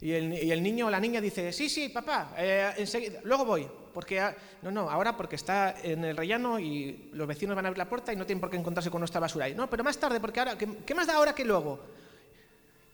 Y 0.00 0.12
el, 0.12 0.62
niño 0.62 0.86
o 0.86 0.90
la 0.90 1.00
niña 1.00 1.20
dice, 1.20 1.52
sí, 1.52 1.68
sí, 1.68 1.88
papá, 1.88 2.32
eh, 2.36 3.20
luego 3.24 3.44
voy. 3.44 3.66
Porque, 3.92 4.22
no, 4.62 4.70
no, 4.70 4.88
ahora 4.88 5.16
porque 5.16 5.34
está 5.34 5.74
en 5.82 6.04
el 6.04 6.16
rellano 6.16 6.60
y 6.60 7.10
los 7.12 7.26
vecinos 7.26 7.56
van 7.56 7.64
a 7.64 7.68
abrir 7.68 7.78
la 7.78 7.88
puerta 7.88 8.12
y 8.12 8.16
no 8.16 8.24
tienen 8.24 8.40
por 8.40 8.48
qué 8.48 8.56
encontrarse 8.56 8.90
con 8.90 9.00
nuestra 9.00 9.20
basura 9.20 9.46
ahí. 9.46 9.54
No, 9.56 9.68
pero 9.68 9.82
más 9.82 9.98
tarde, 9.98 10.20
porque 10.20 10.38
ahora, 10.38 10.56
¿qué, 10.56 10.94
más 10.94 11.08
da 11.08 11.16
ahora 11.16 11.34
que 11.34 11.44
luego? 11.44 11.80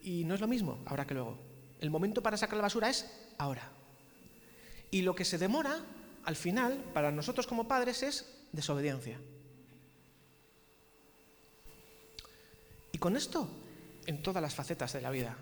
Y 0.01 0.23
no 0.23 0.33
es 0.33 0.41
lo 0.41 0.47
mismo 0.47 0.79
ahora 0.87 1.05
que 1.05 1.13
luego. 1.13 1.37
El 1.79 1.91
momento 1.91 2.23
para 2.23 2.37
sacar 2.37 2.57
la 2.57 2.63
basura 2.63 2.89
es 2.89 3.05
ahora. 3.37 3.69
Y 4.89 5.03
lo 5.03 5.13
que 5.13 5.25
se 5.25 5.37
demora, 5.37 5.79
al 6.23 6.35
final, 6.35 6.83
para 6.91 7.11
nosotros 7.11 7.45
como 7.45 7.67
padres, 7.67 8.01
es 8.01 8.25
desobediencia. 8.51 9.19
Y 12.91 12.97
con 12.97 13.15
esto, 13.15 13.47
en 14.07 14.23
todas 14.23 14.41
las 14.41 14.55
facetas 14.55 14.93
de 14.93 15.01
la 15.01 15.11
vida. 15.11 15.37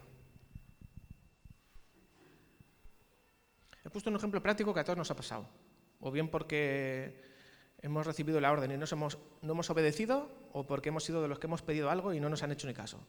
Puesto 3.93 4.09
un 4.09 4.17
ejemplo 4.17 4.41
práctico 4.41 4.73
que 4.73 4.81
a 4.81 4.83
todos 4.83 4.97
nos 4.97 5.09
ha 5.09 5.15
pasado. 5.15 5.47
O 6.01 6.11
bien 6.11 6.27
porque 6.27 7.21
hemos 7.81 8.05
recibido 8.05 8.41
la 8.41 8.51
orden 8.51 8.71
y 8.71 8.77
no 8.77 8.85
hemos, 8.91 9.17
no 9.41 9.53
hemos 9.53 9.69
obedecido, 9.69 10.29
o 10.51 10.65
porque 10.65 10.89
hemos 10.89 11.05
sido 11.05 11.21
de 11.21 11.29
los 11.29 11.39
que 11.39 11.47
hemos 11.47 11.61
pedido 11.61 11.89
algo 11.89 12.13
y 12.13 12.19
no 12.19 12.29
nos 12.29 12.43
han 12.43 12.51
hecho 12.51 12.67
ni 12.67 12.73
caso. 12.73 12.99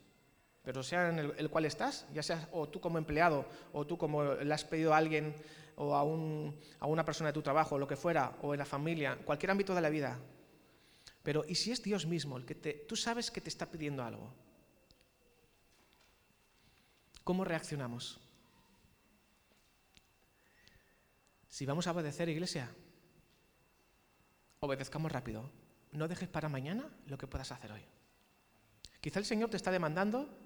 Pero 0.62 0.82
sea 0.82 1.10
en 1.10 1.18
el, 1.18 1.50
cual 1.50 1.64
estás, 1.64 2.06
ya 2.14 2.22
seas 2.22 2.48
o 2.52 2.68
tú 2.68 2.80
como 2.80 2.98
empleado, 2.98 3.46
o 3.72 3.86
tú 3.86 3.98
como 3.98 4.24
le 4.24 4.54
has 4.54 4.64
pedido 4.64 4.94
a 4.94 4.96
alguien, 4.96 5.34
o 5.76 5.94
a, 5.94 6.00
a 6.00 6.86
una 6.86 7.04
persona 7.04 7.30
de 7.30 7.34
tu 7.34 7.42
trabajo, 7.42 7.74
o 7.74 7.78
lo 7.78 7.88
que 7.88 7.96
fuera, 7.96 8.36
o 8.42 8.54
en 8.54 8.58
la 8.58 8.64
familia, 8.64 9.18
cualquier 9.24 9.50
ámbito 9.50 9.74
de 9.74 9.80
la 9.80 9.90
vida. 9.90 10.18
Pero 11.22 11.44
¿y 11.46 11.54
si 11.54 11.72
es 11.72 11.82
Dios 11.82 12.06
mismo 12.06 12.36
el 12.36 12.44
que 12.44 12.54
te, 12.54 12.72
tú 12.72 12.96
sabes 12.96 13.30
que 13.30 13.40
te 13.40 13.48
está 13.48 13.70
pidiendo 13.70 14.04
algo? 14.04 14.30
¿Cómo 17.24 17.44
reaccionamos? 17.44 18.23
Si 21.54 21.66
vamos 21.66 21.86
a 21.86 21.92
obedecer, 21.92 22.28
iglesia, 22.28 22.68
obedezcamos 24.58 25.12
rápido. 25.12 25.48
No 25.92 26.08
dejes 26.08 26.28
para 26.28 26.48
mañana 26.48 26.90
lo 27.06 27.16
que 27.16 27.28
puedas 27.28 27.52
hacer 27.52 27.70
hoy. 27.70 27.82
Quizá 29.00 29.20
el 29.20 29.24
Señor 29.24 29.50
te 29.50 29.56
está 29.56 29.70
demandando 29.70 30.36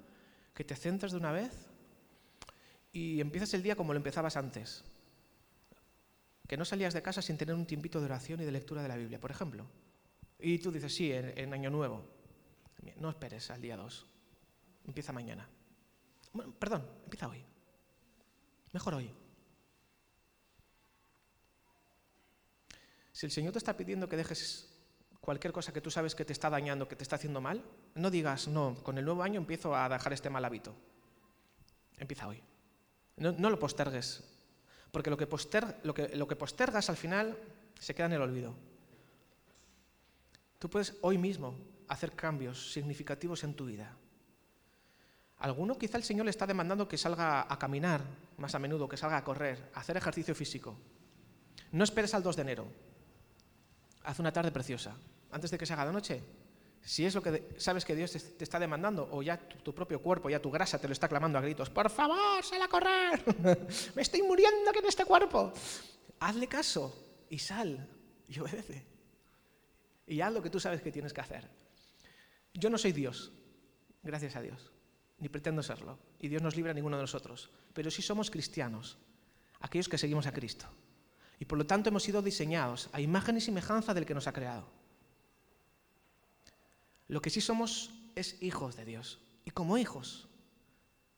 que 0.53 0.65
te 0.65 0.77
centres 0.77 1.13
de 1.13 1.17
una 1.17 1.33
vez 1.33 1.71
y 2.93 3.23
empieces 3.23 3.55
el 3.55 3.63
día 3.63 3.75
como 3.75 3.95
lo 3.95 3.97
empezabas 3.97 4.37
antes. 4.37 4.85
Que 6.47 6.59
no 6.59 6.67
salías 6.67 6.93
de 6.93 7.01
casa 7.01 7.23
sin 7.23 7.39
tener 7.39 7.55
un 7.55 7.65
tiempito 7.65 8.01
de 8.01 8.05
oración 8.05 8.43
y 8.43 8.45
de 8.45 8.53
lectura 8.53 8.83
de 8.83 8.89
la 8.89 8.99
Biblia, 8.99 9.19
por 9.19 9.31
ejemplo. 9.31 9.65
Y 10.39 10.59
tú 10.59 10.71
dices, 10.71 10.95
sí, 10.95 11.11
en, 11.11 11.55
Año 11.55 11.71
Nuevo. 11.71 12.05
No 12.97 13.09
esperes 13.09 13.51
al 13.51 13.63
día 13.63 13.79
2. 13.79 14.07
Empieza 14.87 15.15
mañana. 15.15 15.49
Perdón, 16.59 16.87
empieza 17.05 17.29
hoy. 17.29 17.43
Mejor 18.75 18.93
hoy. 18.93 19.11
Si 23.19 23.27
el 23.27 23.33
Señor 23.33 23.51
te 23.51 23.59
está 23.59 23.77
pidiendo 23.77 24.09
que 24.09 24.17
dejes 24.17 24.69
cualquier 25.21 25.53
cosa 25.53 25.73
que 25.73 25.81
tú 25.81 25.91
sabes 25.91 26.15
que 26.15 26.25
te 26.25 26.33
está 26.33 26.49
dañando, 26.49 26.87
que 26.87 26.95
te 26.95 27.03
está 27.03 27.17
haciendo 27.17 27.41
mal, 27.41 27.65
no 27.97 28.13
digas, 28.13 28.47
no, 28.47 28.77
con 28.85 28.97
el 28.97 29.05
nuevo 29.05 29.25
año 29.25 29.41
empiezo 29.41 29.75
a 29.75 29.89
dejar 29.89 30.13
este 30.13 30.31
mal 30.31 30.45
hábito. 30.45 30.73
Empieza 31.97 32.29
hoy. 32.29 32.41
No, 33.17 33.51
lo 33.51 33.59
postergues, 33.59 34.23
porque 34.93 35.11
lo 35.11 35.17
que, 35.17 35.27
lo, 36.15 36.29
que, 36.29 36.37
postergas 36.37 36.91
al 36.91 36.97
final 36.97 37.37
se 37.81 37.93
queda 37.93 38.07
en 38.07 38.13
el 38.13 38.23
olvido. 38.23 38.55
Tú 40.61 40.71
puedes 40.71 40.95
hoy 41.01 41.19
mismo 41.19 41.57
hacer 41.89 42.13
cambios 42.13 42.73
significativos 42.73 43.43
en 43.43 43.55
tu 43.55 43.67
vida. 43.67 43.97
Alguno 45.39 45.77
quizá 45.77 45.97
el 45.97 46.05
Señor 46.05 46.27
le 46.27 46.31
está 46.31 46.47
demandando 46.47 46.87
que 46.87 46.97
salga 46.97 47.53
a 47.53 47.59
caminar 47.59 48.01
más 48.37 48.55
a 48.55 48.61
menudo, 48.61 48.89
que 48.89 48.97
salga 48.97 49.17
a 49.17 49.25
correr, 49.25 49.73
a 49.75 49.81
hacer 49.81 49.97
ejercicio 49.97 50.37
físico. 50.37 50.77
No 51.73 51.83
esperes 51.83 52.15
al 52.15 52.23
2 52.23 52.37
de 52.37 52.43
enero. 52.43 52.88
Haz 54.09 54.19
una 54.21 54.33
tarde 54.33 54.51
preciosa. 54.51 54.97
Antes 55.31 55.51
de 55.51 55.59
que 55.59 55.67
se 55.67 55.75
haga 55.75 55.85
de 55.85 55.93
noche, 55.93 56.23
si 56.81 57.05
es 57.05 57.15
lo 57.15 57.21
que 57.21 57.55
sabes 57.59 57.85
que 57.85 57.95
Dios 57.95 58.11
te, 58.11 58.43
está 58.43 58.59
demandando, 58.59 59.07
o 59.13 59.23
ya 59.23 59.37
tu, 59.37 59.75
propio 59.75 60.01
cuerpo, 60.01 60.31
ya 60.31 60.41
tu 60.41 60.51
grasa 60.51 60.79
te 60.79 60.89
lo 60.89 60.95
está 60.95 61.09
clamando 61.09 61.37
a 61.37 61.43
gritos, 61.43 61.69
por 61.69 61.91
favor, 61.91 62.43
sal 62.43 62.63
a 62.63 62.69
correr, 62.69 63.23
me 63.95 64.01
estoy 64.01 64.23
muriendo 64.23 64.71
aquí 64.71 64.79
en 64.79 64.87
este 64.87 65.05
cuerpo. 65.05 65.53
Hazle 66.21 66.47
caso 66.47 67.27
y 67.29 67.39
sal 67.39 67.87
y 68.27 68.39
obedece 68.39 68.87
y 70.07 70.23
haz 70.23 70.33
lo 70.33 70.43
que 70.43 70.49
tú 70.49 70.59
sabes 70.59 70.81
que 70.81 70.91
tienes 70.91 71.13
que 71.13 71.21
hacer. 71.21 71.47
Yo 72.55 72.71
no 72.71 72.79
soy 72.79 72.93
Dios, 72.93 73.31
gracias 74.03 74.37
a 74.37 74.41
Dios, 74.41 74.73
ni 75.19 75.29
pretendo 75.29 75.63
serlo, 75.63 75.99
y 76.19 76.29
Dios 76.29 76.41
nos 76.41 76.57
libra 76.57 76.71
a 76.71 76.75
ninguno 76.75 76.97
de 76.97 77.03
nosotros, 77.03 77.51
pero 77.75 77.91
sí 77.91 78.01
somos 78.01 78.31
cristianos, 78.31 78.97
aquellos 79.61 79.87
que 79.87 79.99
seguimos 79.99 80.27
a 80.27 80.33
Cristo. 80.33 80.67
Y 81.39 81.45
por 81.45 81.59
lo 81.59 81.67
tanto 81.67 81.89
hemos 81.89 82.03
sido 82.03 82.23
diseñados 82.23 82.89
a 82.93 83.01
imagen 83.01 83.37
y 83.37 83.41
semejanza 83.41 83.95
del 83.95 84.07
que 84.07 84.15
nos 84.15 84.27
ha 84.27 84.33
creado. 84.33 84.67
Lo 87.07 87.23
que 87.23 87.31
sí 87.31 87.41
somos 87.41 87.93
es 88.15 88.43
hijos 88.43 88.77
de 88.77 88.85
Dios. 88.85 89.21
Y 89.45 89.51
como 89.51 89.79
hijos, 89.79 90.29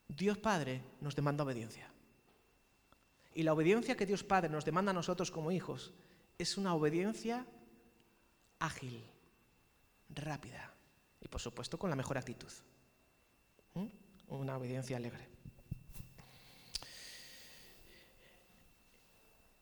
Dios 0.07 0.37
Padre 0.37 0.83
nos 1.01 1.15
demanda 1.15 1.43
obediencia. 1.43 1.89
Y 3.33 3.43
la 3.43 3.53
obediencia 3.53 3.95
que 3.95 4.05
Dios 4.05 4.23
Padre 4.23 4.49
nos 4.49 4.65
demanda 4.65 4.91
a 4.91 4.93
nosotros 4.93 5.31
como 5.31 5.51
hijos 5.51 5.93
es 6.37 6.57
una 6.57 6.73
obediencia 6.73 7.45
ágil, 8.59 9.03
rápida 10.09 10.73
y 11.21 11.27
por 11.27 11.41
supuesto 11.41 11.79
con 11.79 11.89
la 11.89 11.95
mejor 11.95 12.17
actitud. 12.17 12.51
¿Mm? 13.73 13.87
Una 14.29 14.57
obediencia 14.57 14.97
alegre. 14.97 15.30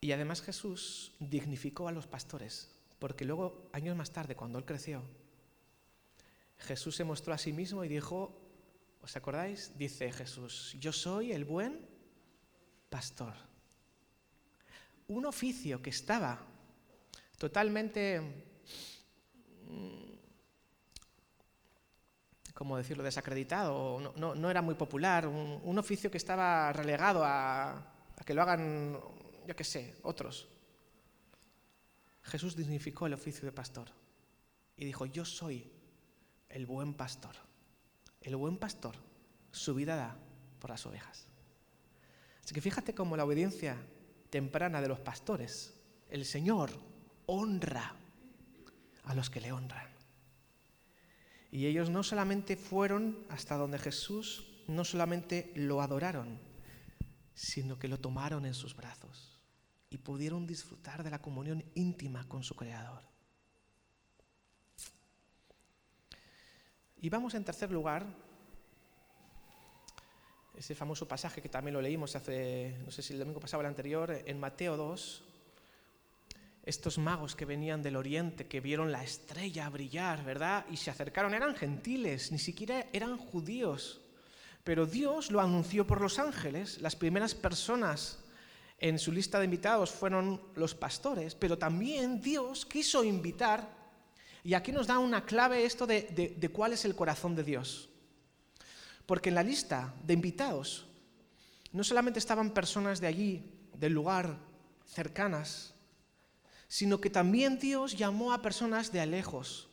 Y 0.02 0.12
además 0.12 0.42
Jesús 0.42 1.14
dignificó 1.20 1.88
a 1.88 1.92
los 1.92 2.08
pastores, 2.08 2.70
porque 3.00 3.26
luego, 3.26 3.70
años 3.74 3.96
más 3.96 4.12
tarde, 4.12 4.36
cuando 4.36 4.58
él 4.58 4.66
creció, 4.66 5.04
Jesús 6.58 6.96
se 6.96 7.04
mostró 7.04 7.34
a 7.34 7.38
sí 7.38 7.54
mismo 7.54 7.84
y 7.84 7.90
dijo, 7.90 8.38
¿os 9.02 9.16
acordáis? 9.16 9.78
Dice 9.78 10.12
Jesús, 10.12 10.76
yo 10.80 10.94
soy 10.94 11.32
el 11.32 11.46
buen 11.46 11.86
pastor. 12.90 13.34
Un 15.08 15.26
oficio 15.26 15.82
que 15.82 15.90
estaba 15.90 16.40
totalmente 17.38 18.50
Mm, 19.70 20.18
¿cómo 22.56 22.76
decirlo?, 22.76 23.04
desacreditado, 23.04 24.14
no, 24.16 24.50
era 24.50 24.62
muy 24.62 24.76
popular, 24.76 25.28
un, 25.28 25.80
oficio 25.80 26.12
que 26.12 26.18
estaba 26.18 26.74
relegado 26.74 27.24
a 27.24 27.86
que 28.26 28.34
lo 28.34 28.42
hagan, 28.42 29.00
yo 29.50 29.56
qué 29.56 29.64
sé, 29.64 29.96
otros. 30.04 30.48
Jesús 32.22 32.56
dignificó 32.56 33.08
el 33.08 33.16
oficio 33.16 33.48
de 33.48 33.52
pastor 33.52 33.88
y 34.78 34.86
dijo, 34.86 35.08
yo 35.08 35.26
soy 35.26 35.72
el 36.50 36.68
buen 36.68 36.94
pastor. 36.94 37.36
El 38.22 38.36
buen 38.36 38.58
pastor 38.58 38.96
su 39.52 39.74
vida 39.74 39.96
da 39.96 40.16
por 40.60 40.70
las 40.70 40.86
ovejas. 40.86 41.26
Así 42.44 42.54
que 42.54 42.62
fíjate 42.62 42.94
cómo 42.94 43.18
la 43.18 43.26
obediencia 43.26 43.76
temprana 44.30 44.82
de 44.82 44.88
los 44.88 45.00
pastores, 45.00 45.74
el 46.12 46.26
Señor 46.26 46.70
honra 47.26 47.96
a 49.06 49.16
los 49.16 49.32
que 49.32 49.42
le 49.42 49.52
honran. 49.52 49.90
Y 51.50 51.66
ellos 51.66 51.90
no 51.90 52.04
solamente 52.04 52.56
fueron 52.56 53.26
hasta 53.30 53.58
donde 53.58 53.80
Jesús, 53.80 54.64
no 54.68 54.86
solamente 54.86 55.52
lo 55.56 55.82
adoraron, 55.82 56.40
sino 57.34 57.80
que 57.80 57.88
lo 57.88 58.00
tomaron 58.00 58.46
en 58.46 58.54
sus 58.54 58.76
brazos 58.76 59.39
y 59.90 59.98
pudieron 59.98 60.46
disfrutar 60.46 61.04
de 61.04 61.10
la 61.10 61.22
comunión 61.22 61.64
íntima 61.76 62.28
con 62.28 62.44
su 62.44 62.56
Creador. 62.56 63.02
Y 67.02 67.10
vamos 67.10 67.34
en 67.34 67.46
tercer 67.46 67.72
lugar, 67.72 68.06
ese 70.56 70.76
famoso 70.76 71.08
pasaje 71.08 71.42
que 71.42 71.48
también 71.50 71.74
lo 71.74 71.82
leímos 71.82 72.16
hace, 72.16 72.78
no 72.84 72.92
sé 72.92 73.02
si 73.02 73.14
el 73.14 73.20
domingo 73.20 73.40
pasado 73.40 73.60
o 73.60 73.62
el 73.62 73.68
anterior, 73.68 74.12
en 74.26 74.40
Mateo 74.40 74.76
2, 74.76 75.24
estos 76.64 76.98
magos 76.98 77.36
que 77.36 77.46
venían 77.46 77.82
del 77.82 77.96
oriente, 77.96 78.48
que 78.48 78.60
vieron 78.60 78.92
la 78.92 79.04
estrella 79.04 79.70
brillar, 79.70 80.24
¿verdad? 80.26 80.66
Y 80.70 80.78
se 80.78 80.92
acercaron, 80.92 81.34
eran 81.34 81.56
gentiles, 81.56 82.32
ni 82.32 82.38
siquiera 82.38 82.86
eran 82.92 83.18
judíos. 83.18 84.02
Pero 84.64 84.86
Dios 84.86 85.32
lo 85.32 85.40
anunció 85.40 85.88
por 85.88 86.02
los 86.02 86.20
ángeles. 86.20 86.82
Las 86.82 86.96
primeras 86.96 87.34
personas 87.34 88.20
en 88.80 88.98
su 88.98 89.12
lista 89.12 89.40
de 89.40 89.46
invitados 89.46 89.92
fueron 89.92 90.42
los 90.56 90.74
pastores, 90.74 91.36
pero 91.36 91.58
también 91.58 92.22
Dios 92.22 92.66
quiso 92.66 93.04
invitar, 93.04 93.68
y 94.44 94.54
aquí 94.54 94.72
nos 94.72 94.88
da 94.88 95.00
una 95.00 95.26
clave 95.26 95.66
esto 95.66 95.86
de, 95.86 96.36
de 96.38 96.50
cuál 96.50 96.74
es 96.74 96.86
el 96.86 96.96
corazón 96.96 97.36
de 97.36 97.44
Dios. 97.44 97.90
Porque 99.06 99.30
en 99.30 99.36
la 99.36 99.44
lista 99.44 99.94
de 100.04 100.14
invitados 100.14 100.86
no 101.72 101.84
solamente 101.84 102.20
estaban 102.20 102.52
personas 102.52 103.02
de 103.02 103.08
allí, 103.08 103.44
del 103.74 103.94
lugar, 103.94 104.38
cercanas, 104.86 105.74
sino 106.68 107.02
que 107.02 107.10
también 107.10 107.60
Dios 107.60 107.98
llamó 107.98 108.32
a 108.32 108.42
personas 108.42 108.92
de 108.92 109.02
alejos, 109.02 109.68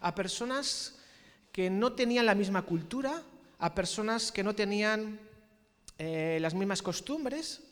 a 0.00 0.14
personas 0.14 0.96
que 1.50 1.70
no 1.70 1.92
tenían 1.92 2.26
la 2.26 2.34
misma 2.34 2.62
cultura, 2.62 3.22
a 3.58 3.74
personas 3.74 4.30
que 4.30 4.44
no 4.44 4.54
tenían 4.54 5.18
eh, 5.98 6.38
las 6.40 6.54
mismas 6.54 6.82
costumbres 6.82 7.63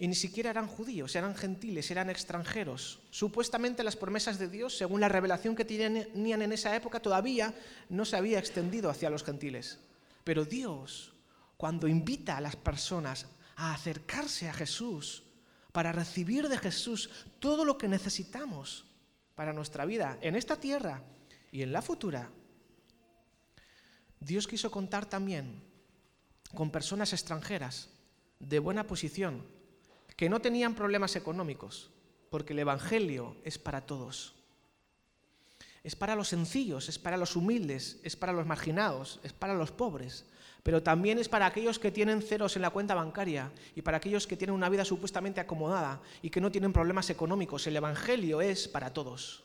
y 0.00 0.06
ni 0.06 0.14
siquiera 0.14 0.50
eran 0.50 0.68
judíos, 0.68 1.16
eran 1.16 1.34
gentiles, 1.34 1.90
eran 1.90 2.08
extranjeros. 2.08 3.00
Supuestamente 3.10 3.82
las 3.82 3.96
promesas 3.96 4.38
de 4.38 4.48
Dios, 4.48 4.78
según 4.78 5.00
la 5.00 5.08
revelación 5.08 5.56
que 5.56 5.64
tenían 5.64 6.42
en 6.42 6.52
esa 6.52 6.74
época, 6.76 7.00
todavía 7.00 7.52
no 7.88 8.04
se 8.04 8.16
había 8.16 8.38
extendido 8.38 8.90
hacia 8.90 9.10
los 9.10 9.24
gentiles. 9.24 9.80
Pero 10.22 10.44
Dios, 10.44 11.14
cuando 11.56 11.88
invita 11.88 12.36
a 12.36 12.40
las 12.40 12.54
personas 12.54 13.26
a 13.56 13.74
acercarse 13.74 14.48
a 14.48 14.54
Jesús, 14.54 15.24
para 15.72 15.92
recibir 15.92 16.48
de 16.48 16.58
Jesús 16.58 17.10
todo 17.40 17.64
lo 17.64 17.76
que 17.76 17.88
necesitamos 17.88 18.86
para 19.34 19.52
nuestra 19.52 19.84
vida 19.84 20.16
en 20.22 20.36
esta 20.36 20.58
tierra 20.58 21.02
y 21.50 21.62
en 21.62 21.72
la 21.72 21.82
futura, 21.82 22.30
Dios 24.20 24.46
quiso 24.46 24.70
contar 24.70 25.06
también 25.06 25.62
con 26.54 26.70
personas 26.70 27.12
extranjeras 27.12 27.90
de 28.38 28.60
buena 28.60 28.86
posición 28.86 29.57
que 30.18 30.28
no 30.28 30.40
tenían 30.40 30.74
problemas 30.74 31.14
económicos, 31.14 31.90
porque 32.28 32.52
el 32.52 32.58
Evangelio 32.58 33.36
es 33.44 33.56
para 33.56 33.86
todos. 33.86 34.34
Es 35.84 35.94
para 35.94 36.16
los 36.16 36.26
sencillos, 36.26 36.88
es 36.88 36.98
para 36.98 37.16
los 37.16 37.36
humildes, 37.36 38.00
es 38.02 38.16
para 38.16 38.32
los 38.32 38.44
marginados, 38.44 39.20
es 39.22 39.32
para 39.32 39.54
los 39.54 39.70
pobres, 39.70 40.26
pero 40.64 40.82
también 40.82 41.18
es 41.18 41.28
para 41.28 41.46
aquellos 41.46 41.78
que 41.78 41.92
tienen 41.92 42.20
ceros 42.20 42.56
en 42.56 42.62
la 42.62 42.70
cuenta 42.70 42.96
bancaria 42.96 43.52
y 43.76 43.82
para 43.82 43.98
aquellos 43.98 44.26
que 44.26 44.36
tienen 44.36 44.56
una 44.56 44.68
vida 44.68 44.84
supuestamente 44.84 45.40
acomodada 45.40 46.02
y 46.20 46.30
que 46.30 46.40
no 46.40 46.50
tienen 46.50 46.72
problemas 46.72 47.10
económicos. 47.10 47.68
El 47.68 47.76
Evangelio 47.76 48.40
es 48.40 48.66
para 48.66 48.92
todos. 48.92 49.44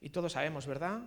Y 0.00 0.08
todos 0.08 0.32
sabemos, 0.32 0.66
¿verdad? 0.66 1.02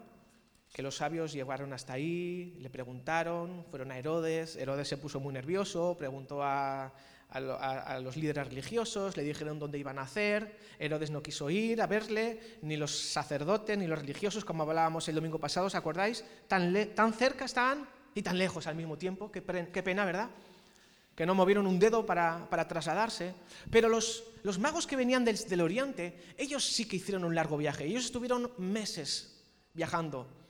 Que 0.78 0.84
los 0.84 0.98
sabios 0.98 1.34
llegaron 1.34 1.74
hasta 1.74 1.94
ahí, 1.94 2.56
le 2.60 2.70
preguntaron, 2.70 3.66
fueron 3.72 3.92
a 3.92 3.98
Herodes, 3.98 4.56
Herodes 4.58 4.88
se 4.88 4.98
puso 4.98 5.20
muy 5.20 5.34
nervioso, 5.34 5.98
preguntó 5.98 6.44
a, 6.44 6.94
a, 7.32 8.00
los 8.00 8.16
líderes 8.16 8.48
religiosos, 8.48 9.18
le 9.18 9.24
dijeron 9.24 9.58
dónde 9.58 9.80
iban 9.80 9.98
a 9.98 10.04
hacer, 10.04 10.56
Herodes 10.78 11.10
no 11.10 11.24
quiso 11.24 11.50
ir 11.50 11.82
a 11.82 11.88
verle, 11.88 12.60
ni 12.62 12.78
los 12.78 12.96
sacerdotes, 12.96 13.76
ni 13.76 13.88
los 13.88 13.98
religiosos, 13.98 14.46
como 14.46 14.62
hablábamos 14.62 15.08
el 15.08 15.16
domingo 15.16 15.40
pasado, 15.40 15.66
¿os 15.66 15.74
acordáis? 15.74 16.24
Tan, 16.48 16.94
tan 16.94 17.12
cerca 17.12 17.46
estaban 17.46 17.90
y 18.13 18.22
tan 18.22 18.38
lejos 18.38 18.68
al 18.68 18.76
mismo 18.76 19.00
tiempo, 19.00 19.32
qué, 19.32 19.42
pena, 19.42 20.06
¿verdad? 20.06 20.30
Que 21.16 21.26
no 21.26 21.34
movieron 21.34 21.66
un 21.66 21.80
dedo 21.80 22.06
para, 22.06 22.48
trasladarse. 22.68 23.34
Pero 23.72 23.90
los, 23.90 24.26
los, 24.44 24.60
magos 24.60 24.86
que 24.86 24.96
venían 24.96 25.26
del, 25.26 25.40
del 25.40 25.62
oriente, 25.62 26.36
ellos 26.38 26.63
sí 26.63 26.88
que 26.88 26.98
hicieron 26.98 27.24
un 27.24 27.34
largo 27.34 27.58
viaje, 27.58 27.86
ellos 27.86 28.06
estuvieron 28.06 28.52
meses 28.60 29.44
viajando. 29.74 30.46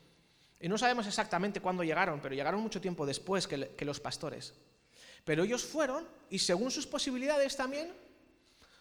Y 0.60 0.68
no 0.68 0.78
sabemos 0.78 1.06
exactamente 1.06 1.62
cuándo 1.62 1.84
llegaron, 1.84 2.20
pero 2.20 2.34
llegaron 2.34 2.62
mucho 2.62 2.82
tiempo 2.82 3.06
después 3.06 3.48
que, 3.48 3.86
los 3.86 4.00
pastores. 4.00 4.54
Pero 5.24 5.44
ellos 5.44 5.64
fueron 5.64 6.08
y 6.30 6.40
según 6.40 6.72
sus 6.72 6.88
posibilidades 6.88 7.56
también, 7.56 7.94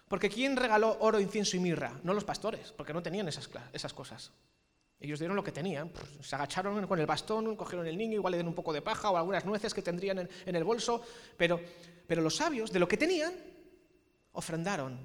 porque 0.08 0.30
¿quién 0.30 0.56
regaló 0.56 0.96
oro, 1.00 1.20
incienso 1.20 1.56
y 1.56 1.60
mirra? 1.60 1.98
No 2.02 2.14
los 2.14 2.24
pastores, 2.24 2.72
porque 2.72 2.92
no 2.92 3.02
tenían 3.02 3.28
esas, 3.28 3.50
esas 3.72 3.92
cosas. 3.92 4.30
Ellos 4.98 5.18
dieron 5.18 5.36
lo 5.36 5.44
que 5.44 5.52
tenían, 5.52 5.92
se 6.22 6.34
agacharon 6.34 6.86
con 6.86 6.98
el 6.98 7.04
bastón, 7.04 7.54
cogieron 7.56 7.86
el 7.86 7.98
niño, 7.98 8.14
igual 8.14 8.30
le 8.30 8.38
dieron 8.38 8.48
un 8.48 8.54
poco 8.54 8.72
de 8.72 8.80
paja 8.80 9.10
o 9.10 9.16
algunas 9.18 9.44
nueces 9.44 9.74
que 9.74 9.82
tendrían 9.82 10.20
en, 10.20 10.30
en 10.46 10.56
el 10.56 10.64
bolso, 10.64 11.02
pero, 11.36 11.60
pero 12.06 12.22
los 12.22 12.36
sabios, 12.36 12.72
de 12.72 12.78
lo 12.78 12.88
que 12.88 12.96
tenían, 12.96 13.34
ofrendaron 14.32 14.98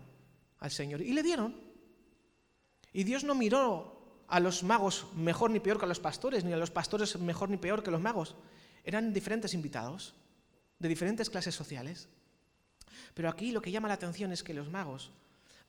al 0.59 0.71
Señor 0.71 1.01
y 1.01 1.11
le 1.11 1.23
dieron. 1.23 1.59
Y 2.93 3.03
Dios 3.03 3.25
no 3.25 3.35
miró 3.35 4.00
a 4.31 4.39
los 4.39 4.63
magos 4.63 5.05
mejor 5.13 5.51
ni 5.51 5.59
peor 5.59 5.77
que 5.77 5.83
a 5.83 5.89
los 5.89 5.99
pastores, 5.99 6.45
ni 6.45 6.53
a 6.53 6.57
los 6.57 6.71
pastores 6.71 7.19
mejor 7.19 7.49
ni 7.49 7.57
peor 7.57 7.83
que 7.83 7.91
los 7.91 7.99
magos. 7.99 8.35
Eran 8.85 9.11
diferentes 9.11 9.53
invitados 9.53 10.13
de 10.79 10.87
diferentes 10.87 11.29
clases 11.29 11.53
sociales. 11.53 12.07
Pero 13.13 13.27
aquí 13.27 13.51
lo 13.51 13.61
que 13.61 13.71
llama 13.71 13.89
la 13.89 13.95
atención 13.95 14.31
es 14.31 14.41
que 14.41 14.53
los 14.53 14.69
magos, 14.69 15.11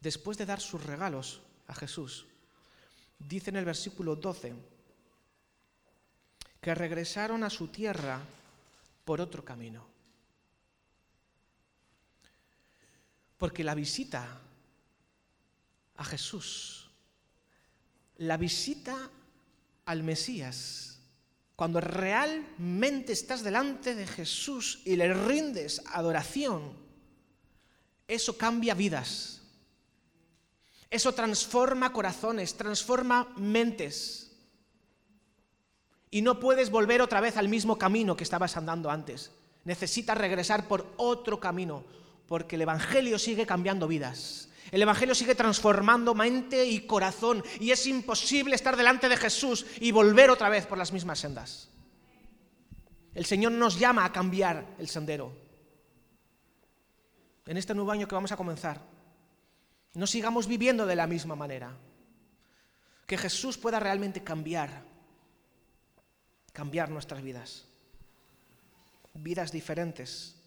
después 0.01 0.39
de 0.39 0.47
dar 0.47 0.61
sus 0.61 0.85
regalos 0.85 1.43
a 1.67 1.75
Jesús, 1.75 2.27
dicen 3.19 3.57
en 3.57 3.61
el 3.61 3.65
versículo 3.65 4.15
12 4.15 4.55
que 6.61 6.75
regresaron 6.77 7.43
a 7.43 7.51
su 7.51 7.67
tierra 7.67 8.21
por 9.05 9.21
otro 9.21 9.45
camino. 9.45 9.85
Porque 13.39 13.65
la 13.65 13.75
visita 13.75 14.39
a 15.97 16.05
Jesús, 16.05 16.92
la 18.19 18.37
visita 18.37 19.11
al 19.85 20.03
Mesías, 20.03 21.01
cuando 21.57 21.81
realmente 21.81 23.13
estás 23.13 23.43
delante 23.43 23.95
de 23.95 24.07
Jesús 24.07 24.81
y 24.85 24.97
le 24.97 25.13
rindes 25.13 25.83
adoración, 25.93 26.73
eso 28.09 28.37
cambia 28.37 28.75
vidas. 28.75 29.41
Eso 30.91 31.15
transforma 31.15 31.93
corazones, 31.93 32.55
transforma 32.55 33.33
mentes. 33.39 34.31
Y 36.11 36.21
no 36.21 36.39
puedes 36.39 36.71
volver 36.71 37.01
otra 37.01 37.23
vez 37.23 37.39
al 37.39 37.49
mismo 37.49 37.79
camino 37.79 38.15
que 38.15 38.25
estabas 38.25 38.59
andando 38.59 38.91
antes. 38.91 39.31
Necesitas 39.65 40.19
regresar 40.19 40.69
por 40.69 40.93
otro 40.99 41.41
camino, 41.41 41.85
porque 42.33 42.57
el 42.57 42.63
Evangelio 42.63 43.19
sigue 43.19 43.45
cambiando 43.45 43.87
vidas. 43.87 44.49
El 44.71 44.81
Evangelio 44.81 45.15
sigue 45.15 45.35
transformando 45.35 46.15
mente 46.15 46.65
y 46.65 46.87
corazón 46.87 47.45
y 47.61 47.73
es 47.73 47.87
imposible 47.87 48.55
estar 48.55 48.75
delante 48.75 49.11
de 49.11 49.19
Jesús 49.19 49.67
y 49.81 49.93
volver 49.93 50.31
otra 50.31 50.49
vez 50.49 50.65
por 50.65 50.79
las 50.79 50.95
mismas 50.95 51.19
sendas. 51.19 51.69
El 53.13 53.27
Señor 53.27 53.53
nos 53.53 53.79
llama 53.79 54.07
a 54.07 54.13
cambiar 54.13 54.65
el 54.79 54.89
sendero. 54.89 55.37
En 57.45 57.59
este 57.59 57.75
nuevo 57.75 57.93
año 57.93 58.09
que 58.09 58.15
vamos 58.15 58.33
a 58.33 58.39
comenzar, 58.39 58.81
no 59.93 60.07
sigamos 60.07 60.47
viviendo 60.47 60.87
de 60.87 60.97
la 60.97 61.07
misma 61.07 61.37
manera. 61.37 61.77
Que 63.07 63.19
Jesús 63.19 63.59
pueda 63.59 63.79
realmente 63.79 64.25
cambiar, 64.25 64.85
cambiar 66.55 66.89
nuestras 66.89 67.23
vidas. 67.23 67.69
Vidas 69.13 69.53
diferentes 69.53 70.42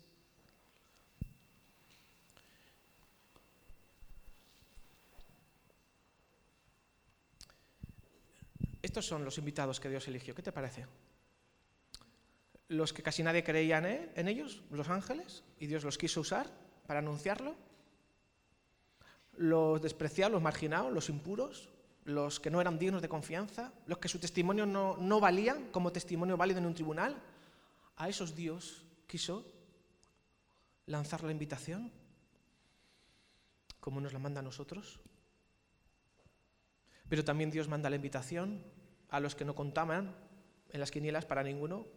Estos 8.96 9.08
son 9.08 9.26
los 9.26 9.38
invitados 9.38 9.82
que 9.82 9.90
Dios 9.90 10.08
eligió. 10.08 10.34
¿Qué 10.34 10.42
te 10.42 10.54
parece? 10.54 10.86
Los 12.70 12.94
que 12.94 13.04
casi 13.04 13.24
nadie 13.24 13.44
creía 13.44 13.80
en 13.80 14.28
ellos, 14.30 14.64
los 14.72 14.88
ángeles, 14.88 15.44
y 15.60 15.68
Dios 15.68 15.84
los 15.84 15.98
quiso 15.98 16.22
usar 16.22 16.50
para 16.88 17.00
anunciarlo. 17.00 17.58
Los 19.34 19.82
despreciados, 19.82 20.32
los 20.32 20.42
marginados, 20.42 20.94
los 20.94 21.10
impuros, 21.10 21.68
los 22.06 22.40
que 22.40 22.50
no 22.50 22.62
eran 22.62 22.80
dignos 22.80 23.02
de 23.02 23.10
confianza, 23.10 23.74
los 23.86 23.98
que 23.98 24.08
su 24.08 24.18
testimonio 24.18 24.66
no, 24.66 24.96
no 24.96 25.20
valía 25.20 25.58
como 25.74 25.92
testimonio 25.92 26.38
válido 26.38 26.60
en 26.60 26.68
un 26.68 26.74
tribunal. 26.74 27.22
A 27.98 28.08
esos 28.08 28.34
Dios 28.34 28.86
quiso 29.08 29.46
lanzar 30.86 31.22
la 31.26 31.34
invitación, 31.34 31.92
como 33.82 34.00
nos 34.00 34.14
la 34.14 34.20
manda 34.20 34.40
a 34.40 34.44
nosotros. 34.44 35.02
Pero 37.10 37.26
también 37.26 37.52
Dios 37.52 37.68
manda 37.68 37.90
la 37.90 37.98
invitación 37.98 38.64
a 39.16 39.20
los 39.20 39.36
que 39.36 39.46
no 39.46 39.56
contaban 39.56 40.14
en 40.72 40.80
las 40.80 40.92
quinielas 40.92 41.26
para 41.26 41.42
ninguno. 41.42 41.88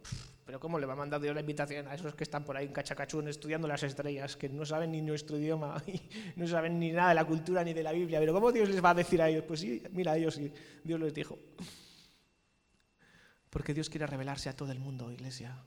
Pero 0.45 0.59
¿cómo 0.59 0.79
le 0.79 0.85
va 0.85 0.93
a 0.93 0.95
mandar 0.95 1.21
Dios 1.21 1.35
la 1.35 1.41
invitación 1.41 1.87
a 1.87 1.93
esos 1.93 2.15
que 2.15 2.23
están 2.23 2.43
por 2.43 2.57
ahí 2.57 2.65
en 2.65 2.73
Cachacachún 2.73 3.27
estudiando 3.27 3.67
las 3.67 3.83
estrellas, 3.83 4.35
que 4.35 4.49
no 4.49 4.65
saben 4.65 4.91
ni 4.91 5.01
nuestro 5.01 5.37
idioma, 5.37 5.83
y 5.87 6.01
no 6.37 6.47
saben 6.47 6.79
ni 6.79 6.91
nada 6.91 7.09
de 7.09 7.15
la 7.15 7.25
cultura 7.25 7.63
ni 7.63 7.73
de 7.73 7.83
la 7.83 7.91
Biblia? 7.91 8.19
Pero 8.19 8.33
¿cómo 8.33 8.51
Dios 8.51 8.69
les 8.69 8.83
va 8.83 8.91
a 8.91 8.95
decir 8.95 9.21
a 9.21 9.29
ellos? 9.29 9.43
Pues 9.47 9.59
sí, 9.59 9.83
mira, 9.91 10.13
a 10.13 10.17
ellos 10.17 10.35
sí, 10.35 10.51
Dios 10.83 10.99
les 10.99 11.13
dijo. 11.13 11.37
Porque 13.49 13.73
Dios 13.73 13.89
quiere 13.89 14.07
revelarse 14.07 14.49
a 14.49 14.55
todo 14.55 14.71
el 14.71 14.79
mundo, 14.79 15.11
iglesia. 15.11 15.61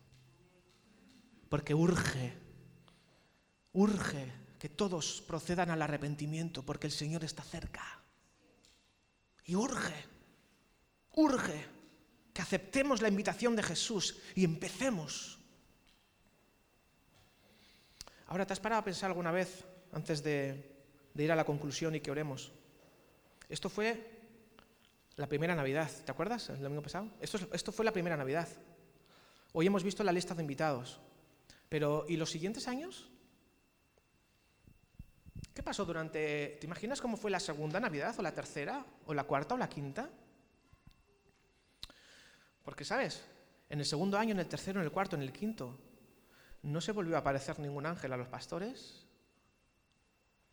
Porque 1.49 1.75
urge, 1.75 2.33
urge 3.73 4.33
que 4.59 4.69
todos 4.69 5.23
procedan 5.27 5.71
al 5.71 5.83
arrepentimiento, 5.83 6.62
porque 6.62 6.87
el 6.87 6.93
Señor 6.93 7.25
está 7.25 7.43
cerca. 7.43 7.83
Y 9.45 9.57
urge, 9.57 10.12
urge 11.14 11.66
que 12.33 12.42
aceptemos 12.42 13.03
la 13.03 13.09
invitación 13.09 13.55
de 13.57 13.62
Jesús 13.62 14.18
y 14.35 14.44
empecemos. 14.44 15.38
Ahora, 18.27 18.46
¿te 18.46 18.55
has 18.55 18.61
parado 18.61 18.81
a 18.81 18.85
pensar 18.85 19.11
alguna 19.11 19.31
vez, 19.31 19.64
antes 19.92 20.22
de, 20.22 20.81
ir 21.14 21.33
a 21.33 21.37
la 21.37 21.44
conclusión 21.44 21.94
y 21.94 22.01
que 22.01 22.11
oremos? 22.11 22.53
Esto 23.48 23.68
fue 23.68 24.11
la 25.16 25.27
primera 25.27 25.55
Navidad, 25.55 25.90
¿te 26.05 26.11
acuerdas? 26.11 26.48
El 26.48 26.62
domingo 26.62 26.83
pasado. 26.83 27.11
Esto, 27.20 27.38
esto 27.53 27.72
fue 27.72 27.85
la 27.85 27.92
primera 27.92 28.16
Navidad. 28.16 28.48
Hoy 29.53 29.66
hemos 29.66 29.85
visto 29.85 30.03
la 30.03 30.12
lista 30.12 30.35
de 30.35 30.42
invitados. 30.42 30.98
Pero, 31.68 32.07
¿y 32.09 32.16
los 32.16 32.31
siguientes 32.31 32.68
años? 32.68 33.11
¿Qué 35.55 35.62
pasó 35.62 35.85
durante... 35.85 36.57
¿Te 36.59 36.66
imaginas 36.66 37.03
cómo 37.03 37.18
fue 37.18 37.31
la 37.31 37.40
segunda 37.40 37.79
Navidad 37.81 38.14
o 38.18 38.22
la 38.22 38.35
tercera 38.35 38.87
o 39.05 39.12
la 39.12 39.25
cuarta 39.25 39.55
o 39.55 39.59
la 39.59 39.68
quinta? 39.68 40.09
Porque, 42.64 42.85
¿sabes? 42.85 43.25
En 43.68 43.79
el 43.81 43.87
segundo 43.87 44.18
año, 44.18 44.33
en 44.33 44.40
el 44.40 44.48
tercero, 44.48 44.81
en 44.81 44.85
el 44.85 44.92
cuarto, 44.92 45.16
en 45.16 45.22
el 45.22 45.33
quinto, 45.33 45.79
no 46.62 46.81
se 46.81 46.92
volvió 46.92 47.16
a 47.16 47.20
aparecer 47.20 47.59
ningún 47.59 47.87
ángel 47.87 48.12
a 48.12 48.16
los 48.16 48.29
pastores, 48.29 49.07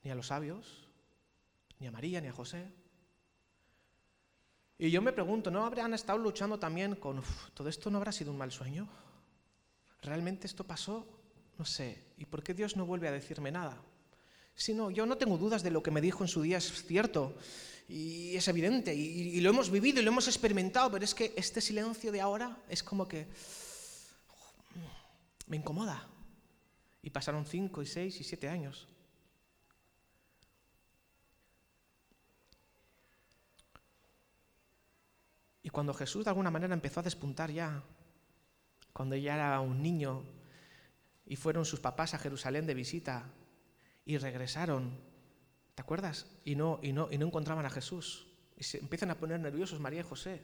ni 0.04 0.12
a 0.12 0.16
los 0.16 0.28
sabios, 0.28 0.88
ni 1.80 1.88
a 1.88 1.92
María, 1.92 2.22
ni 2.22 2.28
a 2.28 2.34
José. 2.34 2.72
Y 4.78 4.90
yo 4.92 5.02
me 5.02 5.12
pregunto, 5.12 5.52
¿no 5.52 5.66
habrían 5.66 5.94
estado 5.94 6.18
luchando 6.18 6.58
también 6.58 6.96
con, 6.96 7.22
todo 7.54 7.68
esto 7.68 7.92
no 7.92 7.98
habrá 7.98 8.12
sido 8.12 8.32
un 8.32 8.38
mal 8.38 8.52
sueño? 8.52 8.88
¿Realmente 10.02 10.48
esto 10.48 10.64
pasó? 10.64 11.06
No 11.58 11.66
sé. 11.66 12.14
¿Y 12.18 12.26
por 12.26 12.42
qué 12.42 12.54
Dios 12.54 12.78
no 12.78 12.86
vuelve 12.86 13.10
a 13.10 13.12
decirme 13.12 13.52
nada? 13.52 13.78
Si 14.56 14.74
no, 14.74 14.90
yo 14.90 15.06
no 15.06 15.18
tengo 15.18 15.38
dudas 15.38 15.64
de 15.64 15.72
lo 15.72 15.84
que 15.84 15.92
me 15.92 16.02
dijo 16.02 16.24
en 16.24 16.30
su 16.30 16.42
día, 16.42 16.58
es 16.58 16.84
cierto 16.84 17.36
y 17.90 18.36
es 18.36 18.48
evidente 18.48 18.94
y, 18.94 19.42
lo 19.42 19.50
hemos 19.50 19.72
vivido 19.72 20.00
y 20.00 20.04
lo 20.04 20.12
hemos 20.12 20.28
experimentado, 20.28 20.92
pero 20.92 21.04
es 21.04 21.16
que 21.16 21.34
este 21.36 21.60
silencio 21.60 22.12
de 22.12 22.22
ahora 22.22 22.56
es 22.70 22.84
como 22.84 23.08
que, 23.08 23.28
me 25.48 25.58
incomoda. 25.58 26.08
Y 27.02 27.10
pasaron 27.10 27.46
cinco 27.48 27.82
y 27.82 27.88
seis 27.88 28.22
y 28.22 28.24
siete 28.24 28.48
años. 28.48 28.88
Y 35.64 35.70
cuando 35.70 35.94
Jesús 35.94 36.26
de 36.26 36.30
alguna 36.30 36.52
manera 36.52 36.76
empezó 36.76 37.00
a 37.00 37.04
despuntar 37.04 37.50
ya, 37.50 37.84
cuando 38.94 39.16
ya 39.16 39.34
era 39.34 39.60
un 39.62 39.82
niño 39.82 40.24
y 41.26 41.36
fueron 41.36 41.66
sus 41.66 41.80
papás 41.80 42.14
a 42.14 42.20
Jerusalén 42.20 42.68
de 42.68 42.76
visita 42.76 43.32
y 44.06 44.18
regresaron, 44.18 45.09
¿te 45.80 45.84
acuerdas? 45.84 46.26
Y 46.44 46.58
no, 46.58 46.78
y 46.84 46.92
no, 46.92 47.08
y 47.10 47.18
no 47.18 47.26
encontraban 47.28 47.66
a 47.66 47.70
Jesús. 47.70 48.28
Y 48.58 48.66
se 48.66 48.80
empiezan 48.80 49.12
a 49.12 49.16
poner 49.16 49.40
nerviosos 49.40 49.80
María 49.80 50.02
y 50.02 50.04
José. 50.04 50.42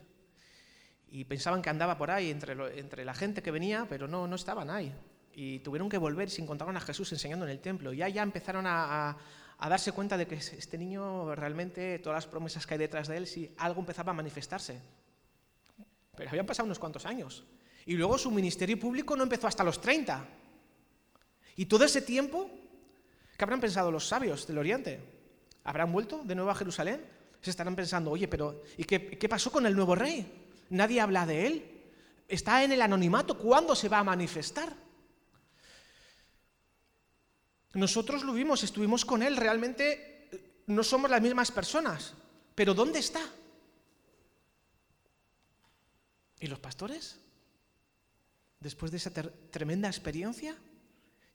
Y 1.08 1.24
pensaban 1.26 1.60
que 1.60 1.68
andaba 1.68 1.98
por 1.98 2.10
ahí 2.10 2.30
entre, 2.30 3.04
la 3.04 3.12
gente 3.12 3.42
que 3.42 3.50
venía, 3.50 3.84
pero 3.86 4.08
no, 4.08 4.26
no 4.26 4.34
estaban 4.34 4.70
ahí. 4.70 4.94
Y 5.34 5.58
tuvieron 5.58 5.90
que 5.90 5.98
volver 5.98 6.28
y 6.28 6.30
se 6.30 6.40
encontraron 6.40 6.74
a 6.78 6.80
Jesús 6.80 7.12
enseñando 7.12 7.44
en 7.44 7.50
el 7.50 7.60
templo. 7.60 7.92
Y 7.92 7.98
ya, 7.98 8.08
ya 8.08 8.22
empezaron 8.22 8.66
a, 8.66 9.14
a 9.58 9.68
darse 9.68 9.92
cuenta 9.92 10.16
de 10.16 10.26
que 10.26 10.36
este 10.36 10.78
niño 10.78 11.34
realmente, 11.34 11.98
todas 11.98 12.16
las 12.16 12.26
promesas 12.26 12.66
que 12.66 12.72
hay 12.72 12.78
detrás 12.78 13.06
de 13.06 13.18
él, 13.18 13.26
sí, 13.26 13.54
algo 13.58 13.80
empezaba 13.80 14.12
a 14.12 14.14
manifestarse. 14.14 14.80
Pero 16.16 16.30
habían 16.30 16.46
pasado 16.46 16.64
unos 16.64 16.78
cuantos 16.78 17.04
años. 17.04 17.44
Y 17.84 17.92
luego 17.92 18.16
su 18.16 18.30
ministerio 18.30 18.80
público 18.80 19.14
no 19.14 19.24
empezó 19.24 19.48
hasta 19.48 19.62
los 19.62 19.82
30. 19.82 20.26
Y 21.56 21.66
todo 21.66 21.84
ese 21.84 22.00
tiempo, 22.00 22.50
¿qué 23.36 23.44
habrán 23.44 23.60
pensado 23.60 23.92
los 23.92 24.08
sabios 24.08 24.46
del 24.46 24.56
Oriente? 24.56 25.15
¿Habrán 25.66 25.90
vuelto 25.92 26.22
de 26.24 26.36
nuevo 26.36 26.50
a 26.50 26.54
Jerusalén? 26.54 27.04
Se 27.42 27.50
estarán 27.50 27.74
pensando, 27.74 28.12
oye, 28.12 28.28
pero 28.28 28.62
¿y 28.78 28.84
qué, 28.84 29.18
qué 29.18 29.28
pasó 29.28 29.50
con 29.50 29.66
el 29.66 29.74
nuevo 29.74 29.96
rey? 29.96 30.64
Nadie 30.70 31.00
habla 31.00 31.26
de 31.26 31.46
él. 31.46 31.82
Está 32.28 32.62
en 32.62 32.70
el 32.70 32.80
anonimato. 32.80 33.36
¿Cuándo 33.36 33.74
se 33.74 33.88
va 33.88 33.98
a 33.98 34.04
manifestar? 34.04 34.72
Nosotros 37.74 38.22
lo 38.22 38.32
vimos, 38.32 38.62
estuvimos 38.62 39.04
con 39.04 39.24
él. 39.24 39.36
Realmente 39.36 40.30
no 40.66 40.84
somos 40.84 41.10
las 41.10 41.20
mismas 41.20 41.50
personas. 41.50 42.14
Pero 42.54 42.72
¿dónde 42.72 43.00
está? 43.00 43.20
¿Y 46.38 46.46
los 46.46 46.60
pastores? 46.60 47.18
Después 48.60 48.92
de 48.92 48.98
esa 48.98 49.10
tremenda 49.50 49.88
experiencia, 49.88 50.56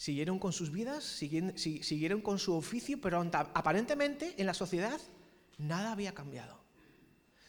siguieron 0.02 0.40
con 0.40 0.52
sus 0.52 0.72
vidas, 0.72 1.04
siguieron, 1.04 2.22
con 2.22 2.40
su 2.40 2.56
oficio, 2.56 3.00
pero 3.00 3.22
aparentemente 3.54 4.34
en 4.36 4.48
la 4.48 4.56
sociedad 4.56 5.00
nada 5.60 5.92
había 5.92 6.16
cambiado. 6.16 6.60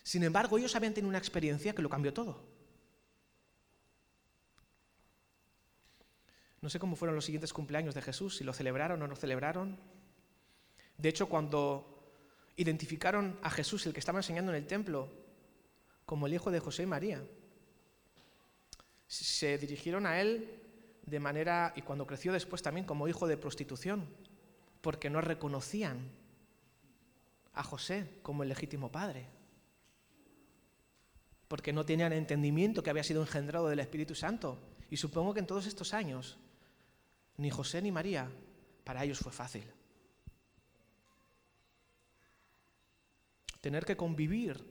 Sin 0.02 0.22
embargo, 0.22 0.58
ellos 0.58 0.76
habían 0.76 0.92
tenido 0.92 1.08
una 1.08 1.16
experiencia 1.16 1.74
que 1.74 1.80
lo 1.80 1.88
cambió 1.88 2.12
todo. 2.12 2.44
No 6.60 6.68
sé 6.68 6.78
cómo 6.78 6.94
fueron 6.94 7.16
los 7.16 7.24
siguientes 7.24 7.54
cumpleaños 7.54 7.94
de 7.94 8.02
Jesús, 8.02 8.36
si 8.36 8.44
lo 8.44 8.52
celebraron 8.52 9.00
o 9.00 9.08
no 9.08 9.16
celebraron. 9.16 9.78
De 10.98 11.08
hecho, 11.08 11.30
cuando 11.30 12.04
identificaron 12.56 13.38
a 13.42 13.48
Jesús, 13.48 13.86
el 13.86 13.94
que 13.94 14.00
estaba 14.00 14.18
enseñando 14.18 14.52
en 14.52 14.58
el 14.58 14.66
templo, 14.66 15.08
como 16.04 16.26
el 16.26 16.34
hijo 16.34 16.50
de 16.50 16.60
José 16.60 16.82
y 16.82 16.86
María, 16.86 17.24
se 19.06 19.56
dirigieron 19.56 20.04
a 20.04 20.20
él 20.20 20.61
de 21.06 21.20
manera, 21.20 21.72
y 21.76 21.82
cuando 21.82 22.06
creció 22.06 22.32
después 22.32 22.62
también 22.62 22.86
como 22.86 23.08
hijo 23.08 23.26
de 23.26 23.36
prostitución, 23.36 24.08
porque 24.80 25.10
no 25.10 25.20
reconocían 25.20 26.10
a 27.54 27.62
José 27.62 28.18
como 28.22 28.42
el 28.42 28.48
legítimo 28.48 28.90
padre, 28.90 29.28
porque 31.48 31.72
no 31.72 31.84
tenían 31.84 32.12
entendimiento 32.12 32.82
que 32.82 32.90
había 32.90 33.04
sido 33.04 33.20
engendrado 33.20 33.68
del 33.68 33.80
Espíritu 33.80 34.14
Santo. 34.14 34.58
Y 34.88 34.96
supongo 34.96 35.34
que 35.34 35.40
en 35.40 35.46
todos 35.46 35.66
estos 35.66 35.92
años, 35.92 36.38
ni 37.36 37.50
José 37.50 37.82
ni 37.82 37.92
María, 37.92 38.30
para 38.84 39.04
ellos 39.04 39.18
fue 39.18 39.32
fácil. 39.32 39.64
Tener 43.60 43.84
que 43.84 43.96
convivir 43.96 44.64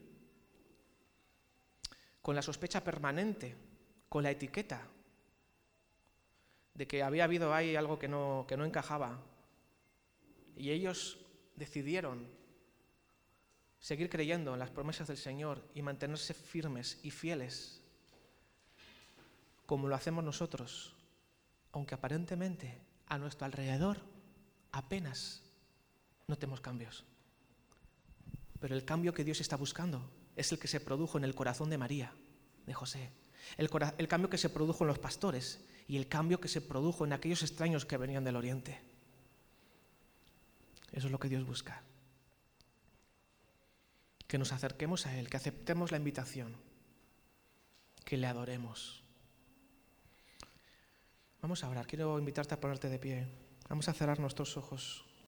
con 2.20 2.34
la 2.34 2.42
sospecha 2.42 2.84
permanente 2.84 3.56
con 4.08 4.22
la 4.22 4.30
etiqueta 4.30 4.86
de 6.74 6.86
que 6.86 7.02
había 7.02 7.24
habido 7.24 7.54
ahí 7.54 7.76
algo 7.76 7.98
que 7.98 8.08
no, 8.08 8.44
que 8.48 8.56
no 8.56 8.64
encajaba. 8.64 9.20
Y 10.56 10.70
ellos 10.70 11.18
decidieron 11.56 12.26
seguir 13.78 14.08
creyendo 14.08 14.52
en 14.52 14.60
las 14.60 14.70
promesas 14.70 15.08
del 15.08 15.16
Señor 15.16 15.62
y 15.74 15.82
mantenerse 15.82 16.34
firmes 16.34 17.00
y 17.02 17.10
fieles, 17.10 17.82
como 19.66 19.88
lo 19.88 19.94
hacemos 19.94 20.24
nosotros, 20.24 20.94
aunque 21.72 21.94
aparentemente 21.94 22.78
a 23.06 23.18
nuestro 23.18 23.46
alrededor 23.46 23.98
apenas 24.70 25.42
notemos 26.26 26.60
cambios. 26.60 27.04
Pero 28.60 28.74
el 28.74 28.84
cambio 28.84 29.12
que 29.12 29.24
Dios 29.24 29.40
está 29.40 29.56
buscando 29.56 30.08
es 30.36 30.52
el 30.52 30.58
que 30.58 30.68
se 30.68 30.80
produjo 30.80 31.18
en 31.18 31.24
el 31.24 31.34
corazón 31.34 31.68
de 31.68 31.78
María, 31.78 32.14
de 32.66 32.74
José, 32.74 33.10
el, 33.56 33.68
cambio 34.08 34.30
que 34.30 34.38
se 34.38 34.50
produjo 34.50 34.84
en 34.84 34.88
los 34.88 34.98
pastores 34.98 35.60
y 35.86 35.96
el 35.96 36.08
cambio 36.08 36.40
que 36.40 36.48
se 36.48 36.60
produjo 36.60 37.04
en 37.04 37.12
aquellos 37.12 37.42
extraños 37.42 37.84
que 37.84 37.96
venían 37.96 38.24
del 38.24 38.36
oriente. 38.36 38.80
Eso 40.92 41.06
es 41.06 41.12
lo 41.12 41.18
que 41.18 41.28
Dios 41.28 41.44
busca. 41.44 41.82
Que 44.26 44.38
nos 44.38 44.52
acerquemos 44.52 45.06
a 45.06 45.18
Él, 45.18 45.28
que 45.28 45.36
aceptemos 45.36 45.90
la 45.90 45.98
invitación, 45.98 46.56
que 48.04 48.16
le 48.16 48.26
adoremos. 48.26 49.02
Vamos 51.40 51.64
a 51.64 51.68
orar, 51.68 51.86
quiero 51.86 52.18
invitarte 52.18 52.54
a 52.54 52.60
ponerte 52.60 52.88
de 52.88 52.98
pie. 52.98 53.26
Vamos 53.68 53.88
a 53.88 53.94
cerrar 53.94 54.20
nuestros 54.20 54.56
ojos. 54.56 55.04